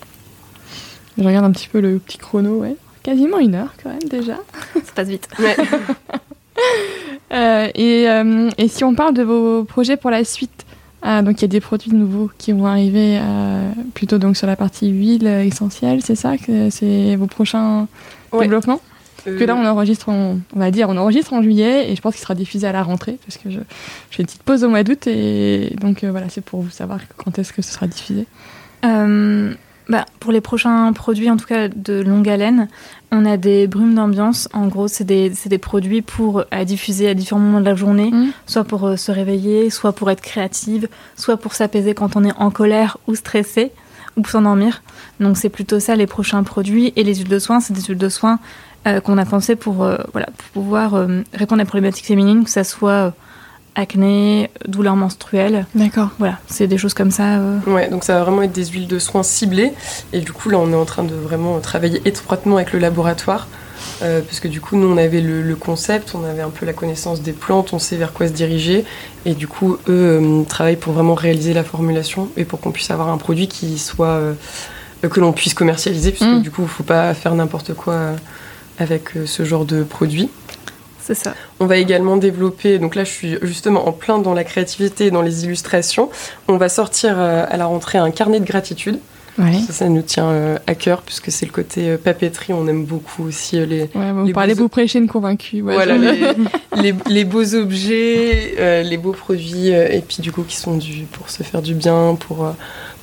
[1.18, 2.76] Je regarde un petit peu le petit chrono, ouais.
[3.04, 4.38] Quasiment une heure quand même déjà.
[4.74, 5.28] Ça passe vite.
[5.40, 5.56] Ouais.
[7.34, 10.66] Euh, et, euh, et si on parle de vos projets pour la suite,
[11.06, 14.48] euh, donc il y a des produits nouveaux qui vont arriver euh, plutôt donc sur
[14.48, 17.88] la partie huile essentielle, c'est ça que c'est vos prochains
[18.32, 18.44] Ouais.
[18.46, 18.80] développements?
[19.26, 22.22] Que là, on enregistre, on va dire, on enregistre en juillet et je pense qu'il
[22.22, 23.60] sera diffusé à la rentrée parce que je,
[24.12, 27.38] fais une petite pause au mois d'août et donc voilà, c'est pour vous savoir quand
[27.40, 28.26] est-ce que ce sera diffusé.
[29.88, 32.68] Bah, pour les prochains produits, en tout cas de longue haleine,
[33.12, 34.50] on a des brumes d'ambiance.
[34.54, 38.10] En gros, c'est des, des, produits pour à diffuser à différents moments de la journée,
[38.10, 38.32] mmh.
[38.48, 42.36] soit pour euh, se réveiller, soit pour être créative, soit pour s'apaiser quand on est
[42.38, 43.72] en colère ou stressé,
[44.18, 44.82] ou pour s'endormir.
[45.20, 46.92] Donc c'est plutôt ça les prochains produits.
[46.96, 48.40] Et les huiles de soin, c'est des huiles de soin
[48.88, 50.94] euh, qu'on a pensé pour, euh, voilà, pour pouvoir
[51.34, 53.14] répondre à des problématiques féminines, que ça soit
[53.76, 55.66] acné, douleurs menstruelles.
[55.76, 56.10] D'accord.
[56.18, 57.38] Voilà, c'est des choses comme ça.
[57.38, 57.60] Euh.
[57.68, 59.74] Ouais, donc ça va vraiment être des huiles de soins ciblées.
[60.14, 63.48] Et du coup, là, on est en train de vraiment travailler étroitement avec le laboratoire.
[64.02, 66.74] Euh, parce que du coup, nous, on avait le, concept, on avait un peu la
[66.74, 68.86] connaissance des plantes, on sait vers quoi se diriger.
[69.26, 72.90] Et du coup, eux euh, travaillent pour vraiment réaliser la formulation et pour qu'on puisse
[72.92, 74.20] avoir un produit qui soit.
[75.02, 76.42] que l'on puisse commercialiser, puisque mm.
[76.42, 78.16] du coup, il ne faut pas faire n'importe quoi
[78.80, 80.30] avec ce genre de produit.
[81.06, 81.36] C'est ça.
[81.60, 85.22] On va également développer, donc là je suis justement en plein dans la créativité, dans
[85.22, 86.10] les illustrations.
[86.48, 89.00] On va sortir euh, à la rentrée un carnet de gratitude.
[89.38, 92.54] Ça, ça, nous tient euh, à cœur puisque c'est le côté euh, papeterie.
[92.54, 93.82] On aime beaucoup aussi les.
[93.94, 95.62] Ouais, vous parlez, vous prêchez une convaincue.
[95.62, 95.96] voilà,
[96.78, 101.44] les, beaux objets, les beaux produits, et puis du coup qui sont dus pour se
[101.44, 102.52] faire du bien, pour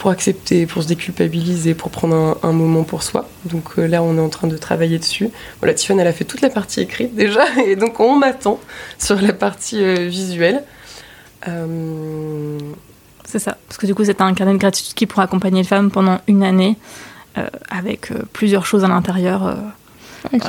[0.03, 3.29] pour accepter, pour se déculpabiliser, pour prendre un, moment pour soi.
[3.45, 5.31] Donc euh, là, on est en train de travailler dessus.
[5.61, 8.59] Voilà, Tiffany, elle a fait toute la partie écrite déjà, et donc on m'attend
[8.99, 10.65] sur la partie euh, visuelle.
[11.47, 12.59] Euh,
[13.25, 15.69] c'est ça, parce que du coup, c'est un carnet de gratitude qui pourra accompagner les
[15.69, 16.77] femmes pendant une année,
[17.71, 19.57] avec plusieurs choses à l'intérieur.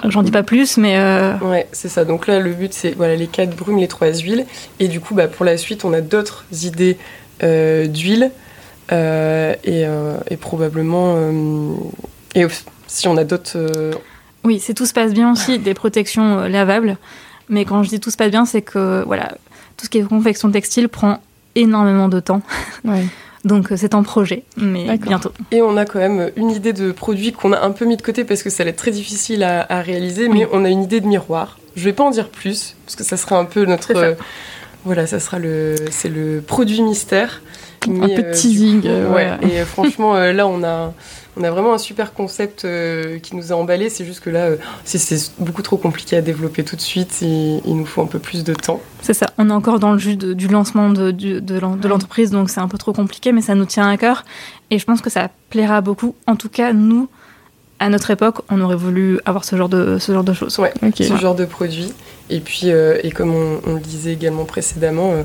[0.09, 0.97] J'en dis pas plus, mais.
[1.43, 2.05] Ouais, c'est ça.
[2.05, 4.47] Donc là, le but, c'est voilà, les quatre brumes, les trois huiles.
[4.79, 6.97] Et du coup, bah, pour la suite, on a d'autres idées
[7.39, 8.31] d'huile
[8.91, 11.15] euh, euh, et, probablement.
[11.17, 11.75] Euh,
[12.35, 12.45] et
[12.87, 13.57] si on a d'autres.
[14.43, 16.97] Oui, si tout se passe bien aussi, des protections lavables.
[17.49, 19.35] Mais quand je dis tout se passe bien, c'est que voilà,
[19.77, 21.19] tout ce qui est confection textile prend
[21.55, 22.41] énormément de temps.
[23.45, 25.31] Donc c'est en projet, mais bientôt.
[25.51, 28.01] Et on a quand même une idée de produit qu'on a un peu mis de
[28.01, 31.01] côté parce que ça allait être très difficile à, réaliser, mais on a une idée
[31.01, 31.59] de miroir.
[31.75, 34.15] Je vais pas en dire plus parce que ça sera un peu notre.
[34.85, 37.41] Voilà, ça sera le, c'est le produit mystère
[37.89, 38.81] un peu de euh, teasing.
[38.85, 39.37] Euh, ouais.
[39.41, 40.93] Et euh, franchement, là, on a,
[41.37, 42.67] on a vraiment un super concept
[43.21, 43.89] qui nous a emballé.
[43.89, 44.49] C'est juste que là,
[44.83, 47.21] c'est beaucoup trop compliqué à développer tout de suite.
[47.21, 48.81] il nous faut un peu plus de temps.
[49.01, 49.27] C'est ça.
[49.37, 52.77] On est encore dans le jus du lancement de, de, l'entreprise, donc c'est un peu
[52.77, 54.23] trop compliqué, mais ça nous tient à cœur.
[54.71, 56.15] Et je pense que ça plaira beaucoup.
[56.27, 57.09] En tout cas, nous,
[57.83, 60.57] à notre époque, on aurait voulu avoir ce genre de, ce genre de choses.
[60.59, 61.93] Ouais, ce genre de produit.
[62.29, 65.23] Et puis, et comme on, on, le disait également précédemment,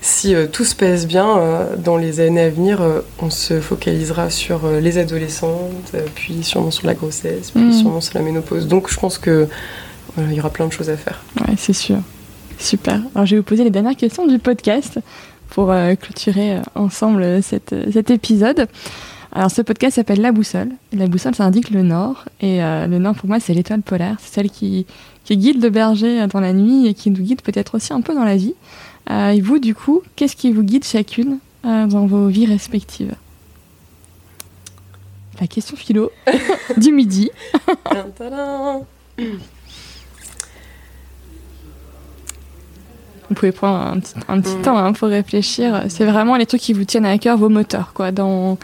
[0.00, 3.60] si euh, tout se passe bien, euh, dans les années à venir, euh, on se
[3.60, 7.72] focalisera sur les adolescentes, puis sûrement sur la grossesse, puis mm.
[7.72, 8.68] sûrement sur la ménopause.
[8.68, 9.48] Donc je pense qu'il
[10.30, 11.20] y aura plein de choses à faire.
[11.40, 11.98] Ouais, c'est sûr.
[12.58, 13.00] Super.
[13.14, 14.98] Alors je vais vous poser les dernières questions du podcast
[15.50, 18.68] pour clôturer ensemble cet épisode.
[19.32, 20.70] Alors ce podcast s'appelle La Boussole.
[20.92, 22.24] La boussole, ça indique le nord.
[22.40, 24.16] Et le nord, pour moi, c'est l'étoile polaire.
[24.20, 24.86] C'est celle qui,
[25.24, 28.14] qui guide le berger dans la nuit et qui nous guide peut-être aussi un peu
[28.14, 28.54] dans la vie.
[29.10, 33.14] Euh, et vous, du coup, qu'est-ce qui vous guide chacune euh, dans vos vies respectives?
[35.40, 36.10] La question philo
[36.76, 37.30] du midi.
[43.28, 44.62] Vous pouvez prendre un petit, un petit mm.
[44.62, 45.84] temps hein, pour réfléchir.
[45.88, 48.58] C'est vraiment les trucs qui vous tiennent à cœur, vos moteurs, quoi, dans,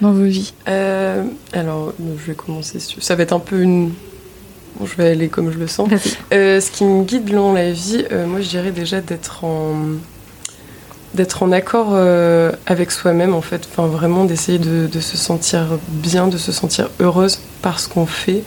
[0.00, 0.54] dans vos vies.
[0.68, 2.78] Euh, alors, je vais commencer.
[3.00, 3.92] Ça va être un peu une
[4.84, 5.88] je vais aller comme je le sens.
[6.32, 9.74] Euh, ce qui me guide dans la vie, euh, moi je dirais déjà d'être en
[11.14, 11.96] d'être en accord
[12.66, 17.38] avec soi-même en fait, enfin vraiment d'essayer de, se sentir bien, de se sentir heureuse
[17.62, 18.42] par ce qu'on fait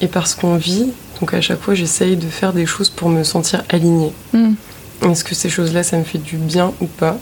[0.00, 0.90] et par ce qu'on vit.
[1.20, 4.14] Donc à chaque fois j'essaye de faire des choses pour me sentir alignée.
[4.32, 4.54] Hmm.
[5.02, 7.18] Est-ce que ces choses-là ça me fait du bien ou pas?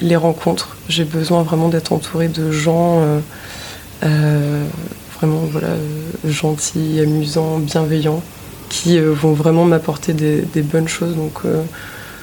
[0.00, 3.20] Les rencontres, j'ai besoin vraiment d'être entourée de gens
[5.22, 8.22] vraiment voilà, euh, gentils, amusants, bienveillants,
[8.68, 11.14] qui euh, vont vraiment m'apporter des, bonnes choses.
[11.14, 11.62] Donc euh,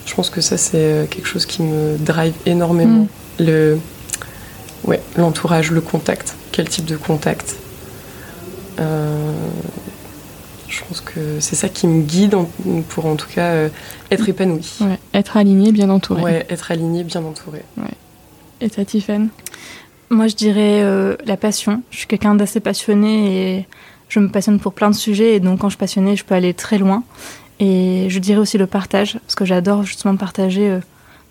[0.06, 3.08] je pense que ça, c'est quelque chose qui me drive énormément.
[3.40, 3.44] Mm.
[3.44, 3.78] Le,
[4.84, 6.36] ouais, l'entourage, le contact.
[6.52, 7.56] Quel type de contact
[10.70, 12.36] Je pense que c'est ça qui me guide
[12.90, 13.70] pour en tout cas
[14.12, 14.78] être épanoui.
[15.14, 16.22] être aligné, bien entouré.
[16.22, 17.64] Ouais, être aligné, bien entouré.
[18.62, 19.30] Et ta Tiffany
[20.10, 21.84] moi, je dirais euh, la passion.
[21.92, 23.68] Je suis quelqu'un d'assez passionné et
[24.08, 25.36] je me passionne pour plein de sujets.
[25.36, 27.04] Et donc, quand je suis passionnée, je peux aller très loin.
[27.60, 30.80] Et je dirais aussi le partage, parce que j'adore justement partager euh,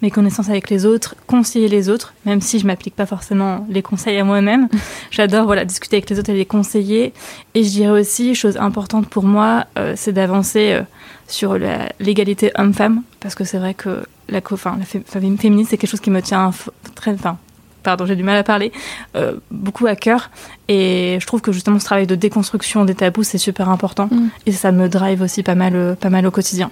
[0.03, 3.83] mes connaissances avec les autres, conseiller les autres, même si je m'applique pas forcément les
[3.83, 4.69] conseils à moi-même.
[5.11, 7.13] J'adore voilà discuter avec les autres et les conseiller.
[7.55, 10.83] Et je dirais aussi, chose importante pour moi, euh, c'est d'avancer euh,
[11.27, 11.59] sur
[12.01, 16.11] l'égalité homme-femme, parce que c'est vrai que la, enfin, la féminine, c'est quelque chose qui
[16.11, 16.53] me tient
[16.95, 17.37] très, enfin,
[17.83, 18.73] pardon, j'ai du mal à parler,
[19.17, 20.31] euh, beaucoup à cœur.
[20.69, 24.09] Et je trouve que justement ce travail de déconstruction des tabous, c'est super important.
[24.11, 24.29] Mm.
[24.47, 26.71] Et ça me drive aussi pas mal, pas mal au quotidien.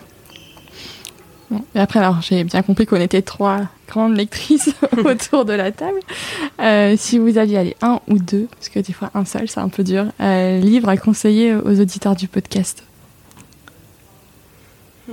[1.75, 4.75] Et après, alors j'ai bien compris qu'on était trois grandes lectrices
[5.05, 6.01] autour de la table.
[6.61, 9.61] Euh, si vous aviez allé un ou deux, parce que des fois un seul, c'est
[9.61, 12.83] un peu dur, euh, livre à conseiller aux auditeurs du podcast
[15.09, 15.13] euh,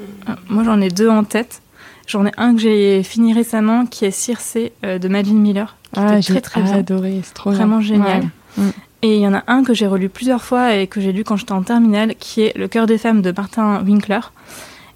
[0.49, 1.61] Moi, j'en ai deux en tête.
[2.05, 5.77] J'en ai un que j'ai fini récemment, qui est Circe de Madeleine Miller.
[5.95, 8.23] Ah, j'ai très très adoré, c'est trop vraiment génial.
[8.57, 8.69] Mm.
[9.03, 11.23] Et il y en a un que j'ai relu plusieurs fois et que j'ai lu
[11.23, 14.19] quand j'étais en terminale, qui est Le cœur des femmes de Martin Winkler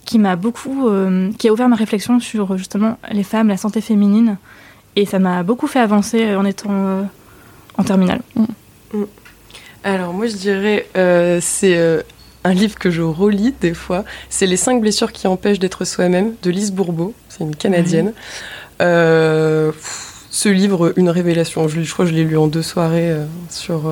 [0.08, 3.82] qui m'a beaucoup, euh, qui a ouvert ma réflexion sur justement les femmes, la santé
[3.82, 4.38] féminine,
[4.96, 7.04] et ça m'a beaucoup fait avancer euh, en étant euh,
[7.78, 8.22] en terminale.
[8.36, 8.44] Mm.
[8.94, 9.06] Mm.
[9.84, 10.88] Alors moi je dirais
[11.42, 12.04] c'est
[12.44, 14.06] un livre que je relis des fois.
[14.30, 17.14] C'est Les cinq blessures qui empêchent d'être soi-même de Lise Bourbeau.
[17.30, 18.14] C'est une Canadienne.
[18.80, 21.68] ce livre, une révélation.
[21.68, 23.16] Je, je crois que je l'ai lu en deux soirées.
[23.50, 23.92] sur,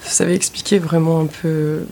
[0.00, 1.86] ça avait expliqué vraiment un peu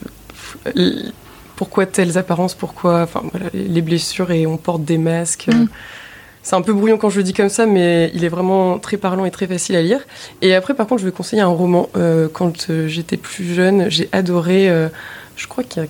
[1.60, 5.48] pourquoi telles apparences, pourquoi enfin, voilà, les blessures et on porte des masques.
[5.48, 5.66] Mm.
[6.42, 8.96] C'est un peu brouillon quand je le dis comme ça, mais il est vraiment très
[8.96, 10.00] parlant et très facile à lire.
[10.40, 11.90] Et après, par contre, je vais conseiller un roman.
[11.98, 14.88] Euh, quand euh, j'étais plus jeune, j'ai adoré, euh,
[15.36, 15.88] je crois qu'il y a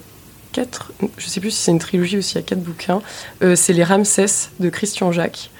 [0.51, 3.01] quatre, je sais plus si c'est une trilogie ou s'il y a quatre bouquins,
[3.55, 5.53] c'est Les Ramsès de Christian Jacques.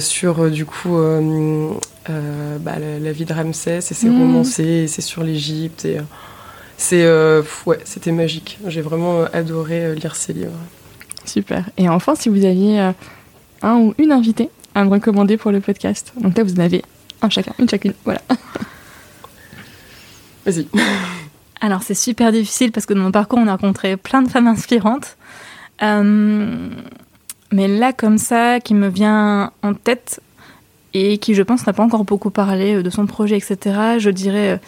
[0.00, 0.96] sur du coup
[2.08, 4.18] bah, la, vie de Ramsès et ses mm.
[4.18, 5.98] romancés, c'est sur l'Égypte et
[6.80, 8.58] c'est euh, ouais, c'était magique.
[8.66, 10.58] J'ai vraiment euh, adoré euh, lire ces livres.
[11.26, 11.68] Super.
[11.76, 12.92] Et enfin, si vous aviez
[13.60, 16.82] un ou une invitée à me recommander pour le podcast, donc là vous en avez
[17.20, 18.22] un chacun, une chacune, voilà.
[20.46, 20.66] Vas-y.
[21.60, 24.46] Alors c'est super difficile parce que dans mon parcours on a rencontré plein de femmes
[24.46, 25.18] inspirantes.
[25.82, 25.98] mais
[27.52, 30.22] là comme ça, qui me vient en tête
[30.94, 34.58] et qui je pense n'a pas encore beaucoup parlé de son projet, etc., je dirais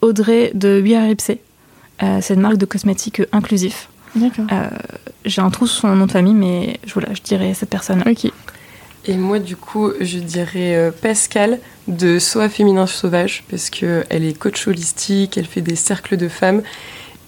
[0.00, 1.49] Audrey de Biarripsé euh,
[2.20, 3.88] c'est une marque de cosmétiques inclusif.
[4.14, 4.46] D'accord.
[4.50, 4.68] Euh,
[5.24, 8.02] j'ai un trou sur son nom de famille, mais voilà, je dirais cette personne.
[8.06, 8.30] Ok.
[9.06, 14.38] Et moi, du coup, je dirais euh, Pascal de Soa Féminin Sauvage, parce qu'elle est
[14.38, 16.62] coach holistique, elle fait des cercles de femmes.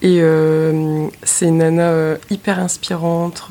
[0.03, 0.21] Et
[1.23, 3.51] c'est une nana hyper inspirante,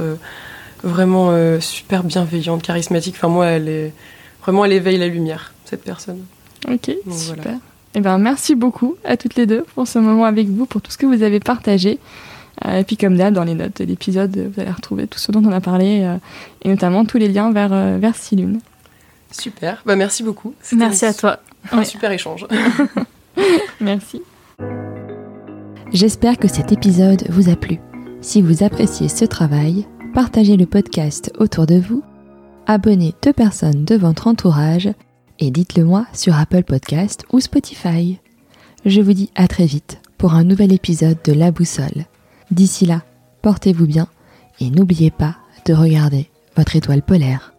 [0.84, 3.16] vraiment super bienveillante, charismatique.
[3.16, 3.94] Enfin, moi, elle est
[4.42, 6.26] vraiment, elle éveille la lumière, cette personne.
[6.68, 7.58] Ok, super.
[7.94, 10.92] Eh ben, merci beaucoup à toutes les deux pour ce moment avec vous, pour tout
[10.92, 12.00] ce que vous avez partagé.
[12.66, 15.32] Euh, et puis comme d'hab, dans les notes de l'épisode, vous allez retrouver tout ce
[15.32, 16.18] dont on a parlé, euh,
[16.64, 18.60] et notamment tous les liens vers, euh, vers Silune.
[19.32, 20.54] Super, bah, merci beaucoup.
[20.74, 21.40] Merci à toi.
[21.72, 22.46] Un super échange.
[23.82, 24.22] merci.
[25.92, 27.80] J'espère que cet épisode vous a plu.
[28.22, 32.04] Si vous appréciez ce travail, partagez le podcast autour de vous,
[32.68, 34.90] abonnez deux personnes de votre entourage
[35.42, 38.20] et dites-le moi sur Apple Podcast ou Spotify.
[38.86, 42.06] Je vous dis à très vite pour un nouvel épisode de La Boussole.
[42.52, 43.02] D'ici là,
[43.42, 44.08] portez-vous bien
[44.60, 45.36] et n'oubliez pas
[45.66, 47.51] de regarder votre étoile polaire.